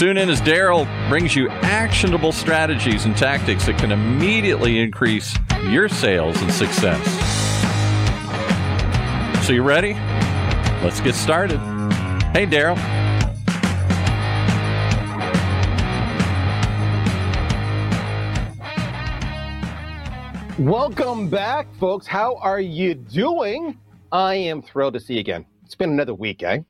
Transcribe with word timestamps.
Tune 0.00 0.16
in 0.16 0.30
as 0.30 0.40
Darryl 0.40 0.88
brings 1.10 1.36
you 1.36 1.50
actionable 1.50 2.32
strategies 2.32 3.04
and 3.04 3.14
tactics 3.14 3.66
that 3.66 3.76
can 3.76 3.92
immediately 3.92 4.78
increase 4.80 5.36
your 5.68 5.90
sales 5.90 6.40
and 6.40 6.50
success. 6.50 7.04
So, 9.46 9.52
you 9.52 9.62
ready? 9.62 9.92
Let's 10.82 11.02
get 11.02 11.14
started. 11.14 11.58
Hey, 12.32 12.46
Darryl. 12.46 12.78
Welcome 20.58 21.28
back, 21.28 21.66
folks. 21.74 22.06
How 22.06 22.36
are 22.36 22.60
you 22.62 22.94
doing? 22.94 23.78
I 24.10 24.36
am 24.36 24.62
thrilled 24.62 24.94
to 24.94 25.00
see 25.00 25.12
you 25.12 25.20
again. 25.20 25.44
It's 25.66 25.74
been 25.74 25.90
another 25.90 26.14
week, 26.14 26.42
eh? 26.42 26.60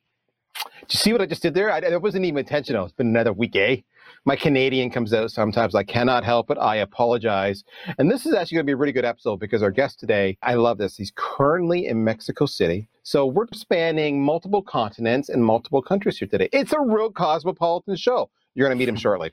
You 0.91 0.97
see 0.97 1.13
what 1.13 1.21
I 1.21 1.25
just 1.25 1.41
did 1.41 1.53
there? 1.53 1.71
I, 1.71 1.77
it 1.77 2.01
wasn't 2.01 2.25
even 2.25 2.39
intentional. 2.39 2.83
It's 2.83 2.93
been 2.93 3.07
another 3.07 3.31
week, 3.31 3.55
eh? 3.55 3.77
My 4.25 4.35
Canadian 4.35 4.89
comes 4.89 5.13
out 5.13 5.31
sometimes. 5.31 5.73
I 5.73 5.83
cannot 5.83 6.25
help 6.25 6.51
it. 6.51 6.57
I 6.57 6.75
apologize. 6.75 7.63
And 7.97 8.11
this 8.11 8.25
is 8.25 8.33
actually 8.33 8.55
going 8.55 8.65
to 8.65 8.71
be 8.71 8.73
a 8.73 8.77
really 8.77 8.91
good 8.91 9.05
episode 9.05 9.39
because 9.39 9.63
our 9.63 9.71
guest 9.71 10.01
today, 10.01 10.37
I 10.43 10.55
love 10.55 10.77
this. 10.77 10.97
He's 10.97 11.13
currently 11.15 11.87
in 11.87 12.03
Mexico 12.03 12.45
City. 12.45 12.89
So 13.03 13.25
we're 13.25 13.47
spanning 13.53 14.21
multiple 14.21 14.61
continents 14.61 15.29
and 15.29 15.45
multiple 15.45 15.81
countries 15.81 16.17
here 16.17 16.27
today. 16.27 16.49
It's 16.51 16.73
a 16.73 16.81
real 16.81 17.09
cosmopolitan 17.09 17.95
show. 17.95 18.29
You're 18.53 18.67
going 18.67 18.77
to 18.77 18.79
meet 18.79 18.89
him 18.89 18.97
shortly. 18.97 19.31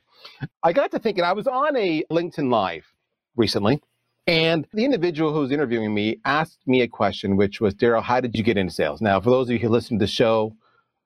I 0.62 0.72
got 0.72 0.92
to 0.92 1.00
thinking, 1.00 1.24
I 1.24 1.33
was 1.33 1.48
on 1.48 1.77
a 1.77 2.05
LinkedIn 2.08 2.52
Live 2.52 2.86
recently. 3.34 3.83
And 4.28 4.64
the 4.72 4.84
individual 4.84 5.33
who 5.33 5.40
was 5.40 5.50
interviewing 5.50 5.92
me 5.92 6.20
asked 6.24 6.61
me 6.66 6.83
a 6.83 6.88
question, 6.88 7.36
which 7.36 7.61
was, 7.61 7.74
Darryl, 7.74 8.02
how 8.02 8.20
did 8.20 8.36
you 8.36 8.44
get 8.44 8.56
into 8.56 8.72
sales? 8.72 9.00
Now, 9.00 9.20
for 9.20 9.30
those 9.30 9.48
of 9.48 9.55
you 9.55 9.58
who 9.58 9.68
listen 9.68 9.98
to 9.98 10.05
the 10.05 10.06
show, 10.06 10.55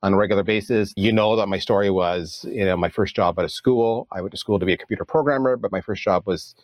on 0.02 0.14
a 0.14 0.16
regular 0.16 0.42
basis. 0.42 0.92
You 0.96 1.12
know 1.12 1.36
that 1.36 1.46
my 1.46 1.58
story 1.58 1.90
was, 1.90 2.44
you 2.48 2.64
know, 2.64 2.76
my 2.76 2.88
first 2.88 3.14
job 3.14 3.38
at 3.38 3.44
a 3.44 3.48
school. 3.48 4.08
I 4.10 4.20
went 4.20 4.32
to 4.32 4.36
school 4.36 4.58
to 4.58 4.66
be 4.66 4.72
a 4.72 4.76
computer 4.76 5.04
programmer, 5.04 5.56
but 5.56 5.72
my 5.72 5.80
first 5.80 6.02
job 6.02 6.24
was, 6.26 6.54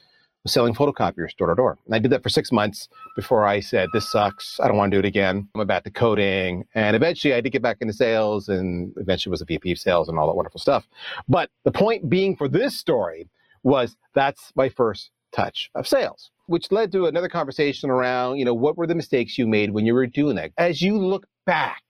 was 0.42 0.53
selling 0.53 0.75
photocopiers 0.75 1.36
door 1.36 1.48
to 1.48 1.55
door. 1.55 1.78
And 1.86 1.94
I 1.94 1.98
did 1.98 2.11
that 2.11 2.22
for 2.22 2.28
six 2.28 2.50
months 2.50 2.89
before 3.14 3.47
I 3.47 3.61
said, 3.61 3.89
this 3.92 4.11
sucks. 4.11 4.59
I 4.61 4.69
don't 4.69 4.77
want 4.77 4.91
to 4.91 4.97
do 4.97 5.00
it 5.00 5.09
again. 5.09 5.48
I'm 5.55 5.66
back 5.66 5.84
to 5.84 5.91
coding. 5.91 6.64
And 6.75 6.97
eventually 6.97 7.34
I 7.34 7.41
did 7.41 7.50
get 7.50 7.62
back 7.62 7.78
into 7.81 7.94
sales 7.94 8.48
and 8.48 8.92
eventually 8.97 9.31
was 9.31 9.41
a 9.41 9.44
VP 9.44 9.72
of 9.72 9.78
sales 9.78 10.09
and 10.09 10.19
all 10.19 10.27
that 10.27 10.36
wonderful 10.36 10.61
stuff. 10.61 10.89
But 11.28 11.50
the 11.64 11.72
point 11.72 12.11
being 12.11 12.36
for 12.36 12.48
this 12.48 12.77
story 12.77 13.28
was 13.62 13.97
that's 14.14 14.53
my 14.56 14.69
first 14.69 15.11
touch 15.33 15.70
of 15.75 15.86
sales 15.86 16.31
which 16.48 16.72
led 16.72 16.91
to 16.91 17.05
another 17.05 17.28
conversation 17.28 17.91
around, 17.91 18.39
you 18.39 18.44
know, 18.44 18.55
what 18.55 18.78
were 18.78 18.86
the 18.86 18.94
mistakes 18.94 19.36
you 19.36 19.47
made 19.47 19.70
when 19.70 19.84
you 19.84 19.92
were 19.92 20.06
doing 20.06 20.34
that? 20.34 20.50
As 20.56 20.81
you 20.81 20.97
look 20.97 21.27
back, 21.44 21.83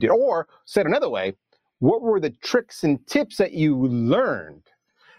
did. 0.00 0.10
Or 0.10 0.48
said 0.64 0.86
another 0.86 1.08
way, 1.08 1.34
what 1.78 2.02
were 2.02 2.20
the 2.20 2.30
tricks 2.30 2.84
and 2.84 3.04
tips 3.06 3.36
that 3.36 3.52
you 3.52 3.76
learned? 3.76 4.62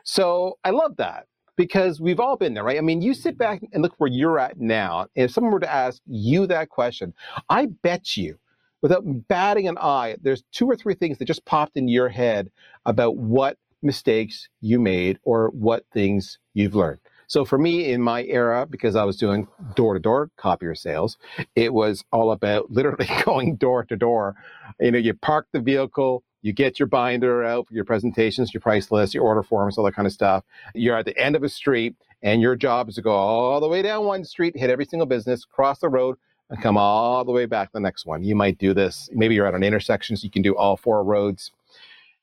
So 0.04 0.58
I 0.64 0.72
love 0.72 0.98
that 0.98 1.28
because 1.56 2.02
we've 2.02 2.20
all 2.20 2.38
been 2.38 2.54
there, 2.54 2.64
right? 2.64 2.78
I 2.78 2.82
mean, 2.82 3.02
you 3.02 3.14
sit 3.14 3.38
back 3.38 3.62
and 3.72 3.82
look 3.82 3.94
where 3.98 4.10
you're 4.10 4.40
at 4.40 4.60
now. 4.60 5.08
And 5.16 5.26
if 5.26 5.32
someone 5.32 5.54
were 5.54 5.60
to 5.60 5.72
ask 5.72 6.02
you 6.06 6.48
that 6.48 6.70
question, 6.70 7.14
I 7.50 7.68
bet 7.84 8.18
you, 8.18 8.38
without 8.82 9.04
batting 9.28 9.68
an 9.68 9.78
eye, 9.78 10.18
there's 10.22 10.44
two 10.52 10.66
or 10.66 10.76
three 10.76 10.96
things 10.96 11.18
that 11.18 11.26
just 11.26 11.46
popped 11.46 11.78
in 11.78 11.88
your 11.88 12.10
head 12.10 12.50
about 12.86 13.18
what 13.18 13.58
mistakes 13.84 14.50
you 14.62 14.80
made 14.80 15.20
or 15.24 15.50
what 15.50 15.86
things 15.94 16.40
you've 16.54 16.76
learned. 16.76 17.00
So 17.32 17.46
for 17.46 17.58
me 17.58 17.94
in 17.94 18.02
my 18.02 18.24
era, 18.26 18.68
because 18.70 18.98
I 18.98 19.06
was 19.06 19.16
doing 19.16 19.48
door 19.76 19.94
to 19.94 20.02
door 20.02 20.30
copier 20.36 20.76
sales, 20.76 21.18
it 21.56 21.74
was 21.74 22.04
all 22.12 22.34
about 22.34 22.70
literally 22.78 23.08
going 23.24 23.56
door 23.56 23.86
to 23.86 23.96
door. 23.96 24.36
You 24.82 24.92
know, 24.92 24.98
you 24.98 25.14
park 25.14 25.48
the 25.54 25.62
vehicle, 25.62 26.24
you 26.42 26.52
get 26.52 26.78
your 26.78 26.88
binder 26.88 27.46
out 27.46 27.70
for 27.70 27.74
your 27.74 27.86
presentations, 27.86 28.54
your 28.54 28.60
price 28.60 28.92
list, 28.92 29.14
your 29.14 29.24
order 29.24 29.44
forms, 29.44 29.78
all 29.78 29.86
that 29.86 29.96
kind 29.96 30.08
of 30.08 30.12
stuff. 30.12 30.44
You're 30.76 30.98
at 30.98 31.06
the 31.06 31.18
end 31.18 31.38
of 31.38 31.44
a 31.44 31.48
street, 31.48 31.96
and 32.22 32.42
your 32.42 32.58
job 32.58 32.90
is 32.90 32.96
to 32.96 33.02
go 33.02 33.14
all 33.14 33.62
the 33.62 33.68
way 33.70 33.82
down 33.82 34.04
one 34.04 34.26
street, 34.26 34.58
hit 34.58 34.70
every 34.70 34.84
single 34.84 35.08
business, 35.08 35.46
cross 35.46 35.80
the 35.80 35.88
road, 35.88 36.18
and 36.50 36.62
come 36.62 36.76
all 36.76 37.24
the 37.24 37.32
way 37.32 37.46
back 37.46 37.70
to 37.70 37.74
the 37.76 37.80
next 37.80 38.06
one. 38.06 38.26
You 38.26 38.36
might 38.36 38.58
do 38.58 38.74
this. 38.74 39.10
Maybe 39.14 39.36
you're 39.36 39.48
at 39.48 39.56
an 39.56 39.64
intersection, 39.64 40.18
so 40.18 40.26
you 40.26 40.32
can 40.32 40.42
do 40.42 40.58
all 40.58 40.76
four 40.76 41.02
roads. 41.02 41.52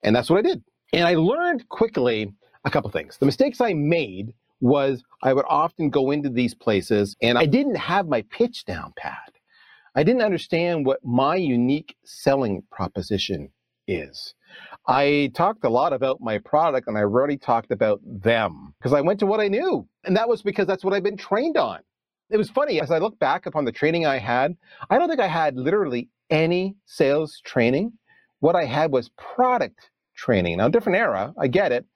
And 0.03 0.15
that's 0.15 0.29
what 0.29 0.41
I 0.41 0.43
did. 0.43 0.63
And 0.93 1.09
I 1.09 1.15
learned 1.15 1.67
quickly 1.71 2.31
a 2.67 2.71
couple 2.71 2.91
things. 2.91 3.17
The 3.17 3.25
mistakes 3.25 3.63
I 3.63 3.73
made 3.73 4.35
was 4.61 5.03
I 5.23 5.33
would 5.33 5.45
often 5.49 5.91
go 5.91 6.11
into 6.11 6.29
these 6.29 6.55
places 6.55 7.17
and 7.23 7.39
I 7.39 7.47
didn't 7.47 7.77
have 7.77 8.09
my 8.09 8.23
pitch 8.31 8.65
down 8.65 8.93
pat. 8.97 9.33
I 9.95 10.03
didn't 10.03 10.23
understand 10.23 10.87
what 10.87 11.05
my 11.05 11.37
unique 11.37 11.97
selling 12.05 12.63
proposition 12.71 13.51
is. 13.87 14.35
I 14.87 15.33
talked 15.35 15.65
a 15.65 15.69
lot 15.69 15.93
about 15.93 16.21
my 16.21 16.39
product 16.39 16.89
and 16.89 16.97
I 16.97 17.03
rarely 17.03 17.37
talked 17.37 17.71
about 17.71 18.01
them 18.05 18.75
because 18.79 18.93
I 18.93 19.01
went 19.01 19.21
to 19.21 19.27
what 19.27 19.41
I 19.41 19.49
knew. 19.49 19.87
And 20.05 20.17
that 20.17 20.29
was 20.29 20.43
because 20.43 20.67
that's 20.67 20.85
what 20.85 20.95
I've 20.95 21.03
been 21.03 21.17
trained 21.17 21.57
on. 21.57 21.81
It 22.31 22.37
was 22.37 22.51
funny 22.51 22.81
as 22.81 22.91
I 22.91 22.99
look 22.99 23.19
back 23.19 23.47
upon 23.47 23.65
the 23.65 23.73
training 23.73 24.07
I 24.07 24.19
had, 24.19 24.57
I 24.91 24.99
don't 24.99 25.09
think 25.09 25.21
I 25.21 25.29
had 25.29 25.57
literally 25.57 26.11
any 26.31 26.77
sales 26.85 27.41
training. 27.45 27.93
What 28.41 28.55
I 28.55 28.65
had 28.65 28.93
was 28.93 29.11
product 29.17 29.91
training. 30.15 30.59
Now, 30.59 30.69
different 30.69 30.99
era, 30.99 31.33
I 31.39 31.49
get 31.49 31.73
it, 31.73 31.87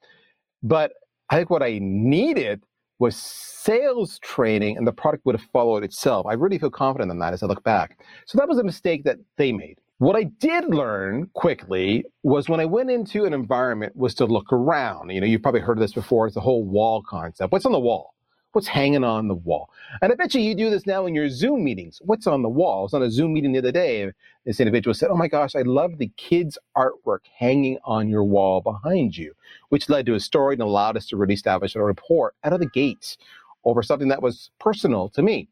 but 0.61 0.93
I 1.29 1.37
think 1.37 1.49
what 1.49 1.63
I 1.63 1.79
needed 1.81 2.63
was 2.99 3.15
sales 3.15 4.19
training 4.19 4.77
and 4.77 4.87
the 4.87 4.93
product 4.93 5.25
would 5.25 5.35
have 5.35 5.49
followed 5.51 5.83
itself. 5.83 6.25
I 6.25 6.33
really 6.33 6.57
feel 6.57 6.69
confident 6.69 7.11
in 7.11 7.19
that 7.19 7.33
as 7.33 7.43
I 7.43 7.47
look 7.47 7.63
back. 7.63 7.99
So 8.27 8.37
that 8.37 8.47
was 8.47 8.59
a 8.59 8.63
mistake 8.63 9.03
that 9.05 9.17
they 9.37 9.51
made. 9.51 9.79
What 9.97 10.15
I 10.15 10.23
did 10.23 10.65
learn 10.73 11.29
quickly 11.33 12.03
was 12.23 12.49
when 12.49 12.59
I 12.59 12.65
went 12.65 12.91
into 12.91 13.25
an 13.25 13.33
environment 13.33 13.95
was 13.95 14.13
to 14.15 14.25
look 14.25 14.51
around. 14.51 15.09
You 15.09 15.21
know, 15.21 15.27
you've 15.27 15.41
probably 15.41 15.61
heard 15.61 15.77
of 15.77 15.81
this 15.81 15.93
before. 15.93 16.27
It's 16.27 16.35
the 16.35 16.41
whole 16.41 16.63
wall 16.63 17.03
concept. 17.07 17.51
What's 17.51 17.65
on 17.65 17.71
the 17.71 17.79
wall? 17.79 18.12
What's 18.53 18.67
hanging 18.67 19.03
on 19.03 19.27
the 19.27 19.35
wall? 19.35 19.71
And 20.01 20.11
I 20.11 20.15
bet 20.15 20.35
you 20.35 20.41
you 20.41 20.53
do 20.53 20.69
this 20.69 20.85
now 20.85 21.07
in 21.07 21.15
your 21.15 21.27
Zoom 21.27 21.63
meetings. 21.63 21.99
What's 22.03 22.27
on 22.27 22.43
the 22.43 22.49
wall? 22.49 22.79
I 22.79 22.83
was 22.83 22.93
on 22.93 23.01
a 23.01 23.09
Zoom 23.09 23.33
meeting 23.33 23.51
the 23.51 23.59
other 23.59 23.71
day. 23.71 24.11
This 24.45 24.59
individual 24.59 24.93
said, 24.93 25.09
Oh 25.09 25.17
my 25.17 25.27
gosh, 25.27 25.55
I 25.55 25.63
love 25.63 25.97
the 25.97 26.11
kids' 26.17 26.59
artwork 26.77 27.25
hanging 27.35 27.79
on 27.83 28.09
your 28.09 28.23
wall 28.23 28.61
behind 28.61 29.17
you, 29.17 29.33
which 29.69 29.89
led 29.89 30.05
to 30.05 30.13
a 30.13 30.19
story 30.19 30.53
and 30.53 30.61
allowed 30.61 30.97
us 30.97 31.07
to 31.07 31.17
really 31.17 31.33
establish 31.33 31.75
a 31.75 31.83
rapport 31.83 32.33
out 32.43 32.53
of 32.53 32.59
the 32.59 32.69
gates 32.69 33.17
over 33.65 33.81
something 33.81 34.09
that 34.09 34.21
was 34.21 34.51
personal 34.59 35.09
to 35.09 35.23
me. 35.23 35.47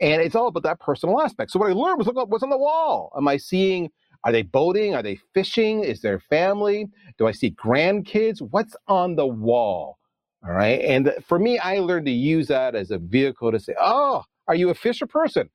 And 0.00 0.22
it's 0.22 0.36
all 0.36 0.46
about 0.46 0.62
that 0.62 0.78
personal 0.78 1.20
aspect. 1.20 1.50
So 1.50 1.58
what 1.58 1.70
I 1.70 1.74
learned 1.74 1.98
was 1.98 2.06
look 2.06 2.16
up 2.16 2.28
what's 2.28 2.44
on 2.44 2.50
the 2.50 2.58
wall. 2.58 3.12
Am 3.16 3.26
I 3.26 3.36
seeing 3.36 3.90
are 4.24 4.32
they 4.32 4.42
boating? 4.42 4.94
Are 4.94 5.02
they 5.02 5.18
fishing? 5.34 5.84
Is 5.84 6.00
there 6.00 6.18
family? 6.18 6.88
Do 7.18 7.26
I 7.26 7.32
see 7.32 7.50
grandkids? 7.50 8.40
What's 8.40 8.74
on 8.88 9.16
the 9.16 9.26
wall? 9.26 9.98
All 10.46 10.52
right. 10.52 10.80
And 10.80 11.14
for 11.26 11.38
me, 11.38 11.58
I 11.58 11.78
learned 11.78 12.06
to 12.06 12.12
use 12.12 12.48
that 12.48 12.74
as 12.74 12.90
a 12.90 12.98
vehicle 12.98 13.50
to 13.50 13.58
say, 13.58 13.74
oh, 13.80 14.24
are 14.46 14.54
you 14.54 14.68
a 14.68 14.74
fisher 14.74 15.06
person? 15.06 15.48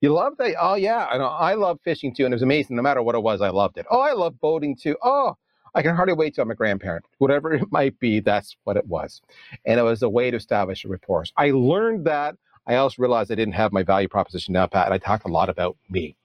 You 0.00 0.12
love 0.12 0.34
that? 0.38 0.54
Oh, 0.60 0.74
yeah. 0.74 1.06
I, 1.10 1.18
know, 1.18 1.26
I 1.26 1.54
love 1.54 1.78
fishing 1.84 2.14
too. 2.14 2.24
And 2.24 2.32
it 2.32 2.36
was 2.36 2.42
amazing. 2.42 2.76
No 2.76 2.82
matter 2.82 3.02
what 3.02 3.14
it 3.14 3.22
was, 3.22 3.40
I 3.40 3.50
loved 3.50 3.78
it. 3.78 3.86
Oh, 3.90 4.00
I 4.00 4.12
love 4.12 4.40
boating 4.40 4.76
too. 4.76 4.96
Oh, 5.02 5.36
I 5.74 5.82
can 5.82 5.94
hardly 5.94 6.14
wait 6.14 6.34
till 6.34 6.42
I'm 6.42 6.50
a 6.50 6.54
grandparent. 6.56 7.04
Whatever 7.18 7.52
it 7.52 7.64
might 7.70 7.98
be, 8.00 8.20
that's 8.20 8.56
what 8.64 8.76
it 8.76 8.86
was. 8.86 9.20
And 9.64 9.78
it 9.78 9.84
was 9.84 10.02
a 10.02 10.08
way 10.08 10.30
to 10.30 10.36
establish 10.36 10.84
a 10.84 10.88
rapport. 10.88 11.24
I 11.36 11.50
learned 11.50 12.04
that. 12.06 12.36
I 12.66 12.76
also 12.76 13.00
realized 13.00 13.30
I 13.32 13.36
didn't 13.36 13.54
have 13.54 13.72
my 13.72 13.82
value 13.82 14.08
proposition 14.08 14.54
down 14.54 14.68
pat. 14.68 14.86
And 14.86 14.94
I 14.94 14.98
talked 14.98 15.26
a 15.26 15.32
lot 15.32 15.48
about 15.48 15.76
me. 15.88 16.16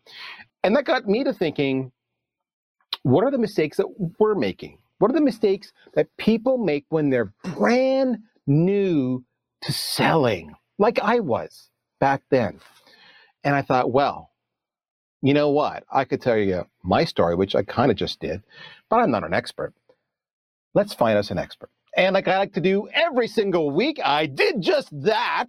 And 0.64 0.76
that 0.76 0.86
got 0.86 1.08
me 1.08 1.24
to 1.24 1.34
thinking, 1.34 1.92
what 3.04 3.24
are 3.24 3.32
the 3.32 3.38
mistakes 3.38 3.78
that 3.78 3.88
we're 4.20 4.36
making? 4.36 4.78
What 5.04 5.12
are 5.12 5.16
the 5.16 5.22
mistakes 5.22 5.74
that 5.96 6.16
people 6.16 6.58
make 6.58 6.86
when 6.88 7.10
they're 7.10 7.34
brand 7.44 8.20
new 8.48 9.26
to 9.64 9.74
selling, 9.74 10.56
like 10.80 10.98
I 11.02 11.20
was 11.20 11.70
back 12.00 12.22
then? 12.32 12.62
And 13.44 13.54
I 13.54 13.64
thought, 13.64 13.92
well, 13.92 14.30
you 15.22 15.34
know 15.34 15.50
what? 15.50 15.84
I 15.92 16.06
could 16.06 16.22
tell 16.22 16.38
you 16.38 16.68
my 16.84 17.04
story, 17.04 17.36
which 17.36 17.54
I 17.54 17.64
kind 17.64 17.92
of 17.92 17.98
just 17.98 18.22
did, 18.22 18.44
but 18.90 19.02
I'm 19.02 19.12
not 19.12 19.26
an 19.26 19.34
expert. 19.34 19.74
Let's 20.74 20.94
find 20.94 21.18
us 21.18 21.32
an 21.32 21.38
expert. 21.38 21.70
And 21.98 22.14
like 22.14 22.30
I 22.30 22.38
like 22.38 22.54
to 22.54 22.62
do 22.62 22.88
every 22.94 23.28
single 23.28 23.72
week, 23.72 24.00
I 24.02 24.26
did 24.26 24.62
just 24.62 24.88
that. 25.04 25.48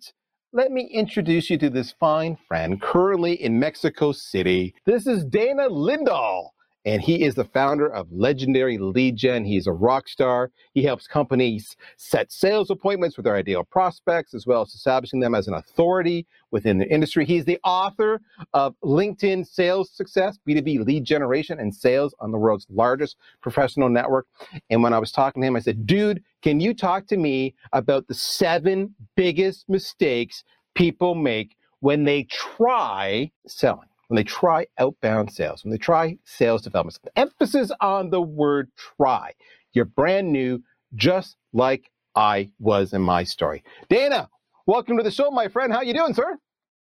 Let 0.52 0.72
me 0.72 0.82
introduce 0.92 1.48
you 1.48 1.58
to 1.58 1.70
this 1.70 1.94
fine 2.00 2.36
friend 2.48 2.82
currently 2.82 3.40
in 3.40 3.60
Mexico 3.60 4.10
City. 4.10 4.74
This 4.84 5.06
is 5.06 5.24
Dana 5.24 5.68
Lindahl 5.68 6.48
and 6.84 7.00
he 7.00 7.22
is 7.22 7.34
the 7.34 7.44
founder 7.44 7.88
of 7.88 8.12
Legendary 8.12 8.76
Lead 8.78 9.16
Gen. 9.16 9.44
He's 9.44 9.66
a 9.66 9.72
rock 9.72 10.08
star. 10.08 10.50
He 10.72 10.82
helps 10.82 11.06
companies 11.06 11.76
set 11.96 12.30
sales 12.30 12.70
appointments 12.70 13.16
with 13.16 13.24
their 13.24 13.36
ideal 13.36 13.64
prospects, 13.64 14.34
as 14.34 14.46
well 14.46 14.62
as 14.62 14.74
establishing 14.74 15.20
them 15.20 15.34
as 15.34 15.48
an 15.48 15.54
authority 15.54 16.26
within 16.50 16.78
the 16.78 16.88
industry. 16.88 17.24
He's 17.24 17.44
the 17.44 17.58
author 17.64 18.20
of 18.52 18.74
LinkedIn 18.84 19.46
Sales 19.46 19.90
Success, 19.90 20.38
B2B 20.46 20.84
Lead 20.84 21.04
Generation, 21.04 21.58
and 21.58 21.74
Sales 21.74 22.14
on 22.20 22.32
the 22.32 22.38
world's 22.38 22.66
largest 22.68 23.16
professional 23.40 23.88
network. 23.88 24.26
And 24.68 24.82
when 24.82 24.92
I 24.92 24.98
was 24.98 25.12
talking 25.12 25.42
to 25.42 25.48
him, 25.48 25.56
I 25.56 25.60
said, 25.60 25.86
dude, 25.86 26.22
can 26.42 26.60
you 26.60 26.74
talk 26.74 27.06
to 27.06 27.16
me 27.16 27.54
about 27.72 28.06
the 28.08 28.14
seven 28.14 28.94
biggest 29.16 29.68
mistakes 29.68 30.44
people 30.74 31.14
make 31.14 31.56
when 31.80 32.04
they 32.04 32.24
try 32.24 33.30
selling? 33.46 33.88
When 34.14 34.22
they 34.22 34.30
try 34.30 34.68
outbound 34.78 35.32
sales, 35.32 35.64
when 35.64 35.72
they 35.72 35.76
try 35.76 36.16
sales 36.22 36.62
development. 36.62 36.96
Emphasis 37.16 37.72
on 37.80 38.10
the 38.10 38.20
word 38.20 38.70
try. 38.76 39.32
You're 39.72 39.86
brand 39.86 40.32
new, 40.32 40.62
just 40.94 41.36
like 41.52 41.90
I 42.14 42.52
was 42.60 42.92
in 42.92 43.02
my 43.02 43.24
story. 43.24 43.64
Dana, 43.88 44.28
welcome 44.66 44.96
to 44.98 45.02
the 45.02 45.10
show, 45.10 45.32
my 45.32 45.48
friend. 45.48 45.72
How 45.72 45.80
you 45.82 45.92
doing, 45.92 46.14
sir? 46.14 46.38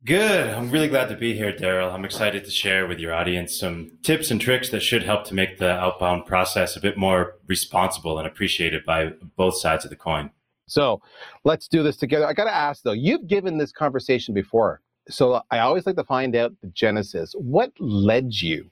Good. 0.04 0.52
I'm 0.52 0.72
really 0.72 0.88
glad 0.88 1.08
to 1.10 1.16
be 1.16 1.32
here, 1.36 1.52
Darryl. 1.52 1.94
I'm 1.94 2.04
excited 2.04 2.44
to 2.46 2.50
share 2.50 2.88
with 2.88 2.98
your 2.98 3.14
audience 3.14 3.56
some 3.56 3.92
tips 4.02 4.32
and 4.32 4.40
tricks 4.40 4.70
that 4.70 4.82
should 4.82 5.04
help 5.04 5.24
to 5.26 5.34
make 5.34 5.58
the 5.58 5.70
outbound 5.70 6.26
process 6.26 6.74
a 6.74 6.80
bit 6.80 6.98
more 6.98 7.36
responsible 7.46 8.18
and 8.18 8.26
appreciated 8.26 8.84
by 8.84 9.12
both 9.36 9.56
sides 9.56 9.84
of 9.84 9.90
the 9.90 9.96
coin. 9.96 10.30
So 10.66 11.00
let's 11.44 11.68
do 11.68 11.84
this 11.84 11.96
together. 11.96 12.26
I 12.26 12.32
got 12.32 12.46
to 12.46 12.52
ask 12.52 12.82
though, 12.82 12.90
you've 12.90 13.28
given 13.28 13.56
this 13.56 13.70
conversation 13.70 14.34
before 14.34 14.80
so 15.10 15.42
I 15.50 15.58
always 15.58 15.86
like 15.86 15.96
to 15.96 16.04
find 16.04 16.34
out 16.36 16.52
the 16.62 16.68
genesis. 16.68 17.34
What 17.38 17.72
led 17.78 18.32
you 18.32 18.70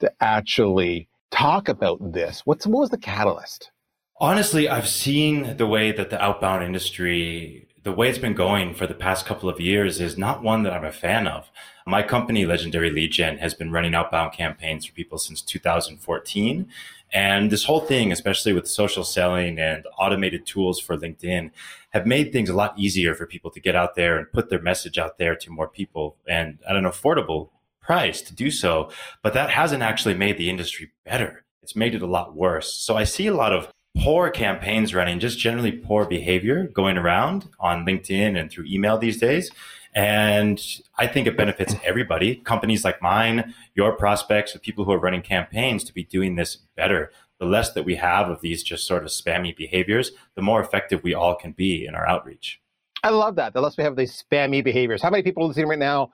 to 0.00 0.12
actually 0.20 1.08
talk 1.30 1.68
about 1.68 2.12
this? 2.12 2.42
What's 2.44 2.66
what 2.66 2.80
was 2.80 2.90
the 2.90 2.98
catalyst? 2.98 3.70
Honestly, 4.18 4.68
I've 4.68 4.88
seen 4.88 5.56
the 5.56 5.66
way 5.66 5.90
that 5.90 6.10
the 6.10 6.22
outbound 6.22 6.62
industry, 6.62 7.66
the 7.82 7.92
way 7.92 8.08
it's 8.08 8.18
been 8.18 8.34
going 8.34 8.74
for 8.74 8.86
the 8.86 8.94
past 8.94 9.26
couple 9.26 9.48
of 9.48 9.60
years 9.60 10.00
is 10.00 10.16
not 10.16 10.42
one 10.42 10.62
that 10.62 10.72
I'm 10.72 10.84
a 10.84 10.92
fan 10.92 11.26
of. 11.26 11.50
My 11.86 12.02
company, 12.04 12.46
Legendary 12.46 12.90
Lead 12.90 13.10
Gen, 13.10 13.38
has 13.38 13.54
been 13.54 13.72
running 13.72 13.94
outbound 13.94 14.32
campaigns 14.32 14.86
for 14.86 14.92
people 14.92 15.18
since 15.18 15.42
2014. 15.42 16.68
And 17.12 17.50
this 17.50 17.64
whole 17.64 17.80
thing, 17.80 18.12
especially 18.12 18.52
with 18.52 18.68
social 18.68 19.02
selling 19.02 19.58
and 19.58 19.84
automated 19.98 20.46
tools 20.46 20.78
for 20.78 20.96
LinkedIn, 20.96 21.50
have 21.92 22.06
made 22.06 22.32
things 22.32 22.48
a 22.48 22.54
lot 22.54 22.78
easier 22.78 23.14
for 23.14 23.26
people 23.26 23.50
to 23.50 23.60
get 23.60 23.76
out 23.76 23.94
there 23.94 24.16
and 24.16 24.32
put 24.32 24.48
their 24.48 24.60
message 24.60 24.98
out 24.98 25.18
there 25.18 25.36
to 25.36 25.50
more 25.50 25.68
people 25.68 26.16
and 26.26 26.58
at 26.68 26.76
an 26.76 26.84
affordable 26.84 27.50
price 27.80 28.22
to 28.22 28.34
do 28.34 28.50
so. 28.50 28.90
But 29.22 29.34
that 29.34 29.50
hasn't 29.50 29.82
actually 29.82 30.14
made 30.14 30.38
the 30.38 30.48
industry 30.48 30.92
better. 31.04 31.44
It's 31.62 31.76
made 31.76 31.94
it 31.94 32.02
a 32.02 32.06
lot 32.06 32.34
worse. 32.34 32.74
So 32.74 32.96
I 32.96 33.04
see 33.04 33.26
a 33.26 33.34
lot 33.34 33.52
of 33.52 33.68
poor 33.98 34.30
campaigns 34.30 34.94
running, 34.94 35.20
just 35.20 35.38
generally 35.38 35.72
poor 35.72 36.06
behavior 36.06 36.64
going 36.68 36.96
around 36.96 37.48
on 37.60 37.84
LinkedIn 37.84 38.38
and 38.38 38.50
through 38.50 38.64
email 38.66 38.96
these 38.96 39.18
days. 39.18 39.50
And 39.94 40.58
I 40.96 41.06
think 41.06 41.26
it 41.26 41.36
benefits 41.36 41.74
everybody, 41.84 42.36
companies 42.36 42.82
like 42.82 43.02
mine, 43.02 43.54
your 43.74 43.92
prospects, 43.92 44.54
the 44.54 44.58
people 44.58 44.86
who 44.86 44.92
are 44.92 44.98
running 44.98 45.20
campaigns 45.20 45.84
to 45.84 45.92
be 45.92 46.04
doing 46.04 46.36
this 46.36 46.56
better. 46.76 47.12
The 47.42 47.48
less 47.48 47.72
that 47.72 47.84
we 47.84 47.96
have 47.96 48.28
of 48.30 48.40
these 48.40 48.62
just 48.62 48.86
sort 48.86 49.02
of 49.02 49.08
spammy 49.08 49.56
behaviors, 49.56 50.12
the 50.36 50.42
more 50.42 50.60
effective 50.60 51.02
we 51.02 51.12
all 51.12 51.34
can 51.34 51.50
be 51.50 51.84
in 51.86 51.96
our 51.96 52.06
outreach. 52.06 52.60
I 53.02 53.10
love 53.10 53.34
that. 53.34 53.52
The 53.52 53.60
less 53.60 53.76
we 53.76 53.82
have 53.82 53.96
these 53.96 54.22
spammy 54.22 54.62
behaviors. 54.62 55.02
How 55.02 55.10
many 55.10 55.24
people 55.24 55.48
listening 55.48 55.66
right 55.66 55.76
now 55.76 56.12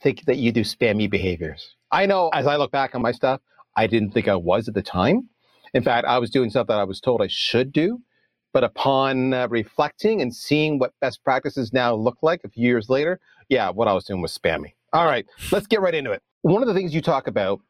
think 0.00 0.24
that 0.24 0.38
you 0.38 0.52
do 0.52 0.62
spammy 0.62 1.10
behaviors? 1.10 1.76
I 1.92 2.06
know 2.06 2.30
as 2.30 2.46
I 2.46 2.56
look 2.56 2.70
back 2.72 2.94
on 2.94 3.02
my 3.02 3.12
stuff, 3.12 3.42
I 3.76 3.86
didn't 3.86 4.12
think 4.12 4.28
I 4.28 4.34
was 4.34 4.66
at 4.66 4.72
the 4.72 4.80
time. 4.80 5.28
In 5.74 5.82
fact, 5.82 6.06
I 6.06 6.18
was 6.18 6.30
doing 6.30 6.48
stuff 6.48 6.68
that 6.68 6.78
I 6.78 6.84
was 6.84 7.02
told 7.02 7.20
I 7.20 7.28
should 7.28 7.70
do. 7.70 8.00
But 8.54 8.64
upon 8.64 9.34
uh, 9.34 9.48
reflecting 9.48 10.22
and 10.22 10.34
seeing 10.34 10.78
what 10.78 10.94
best 11.02 11.22
practices 11.22 11.74
now 11.74 11.94
look 11.94 12.16
like 12.22 12.40
a 12.44 12.48
few 12.48 12.66
years 12.66 12.88
later, 12.88 13.20
yeah, 13.50 13.68
what 13.68 13.88
I 13.88 13.92
was 13.92 14.06
doing 14.06 14.22
was 14.22 14.32
spammy. 14.38 14.72
All 14.94 15.04
right, 15.04 15.26
let's 15.52 15.66
get 15.66 15.82
right 15.82 15.94
into 15.94 16.12
it. 16.12 16.22
One 16.40 16.62
of 16.62 16.66
the 16.66 16.72
things 16.72 16.94
you 16.94 17.02
talk 17.02 17.26
about, 17.26 17.60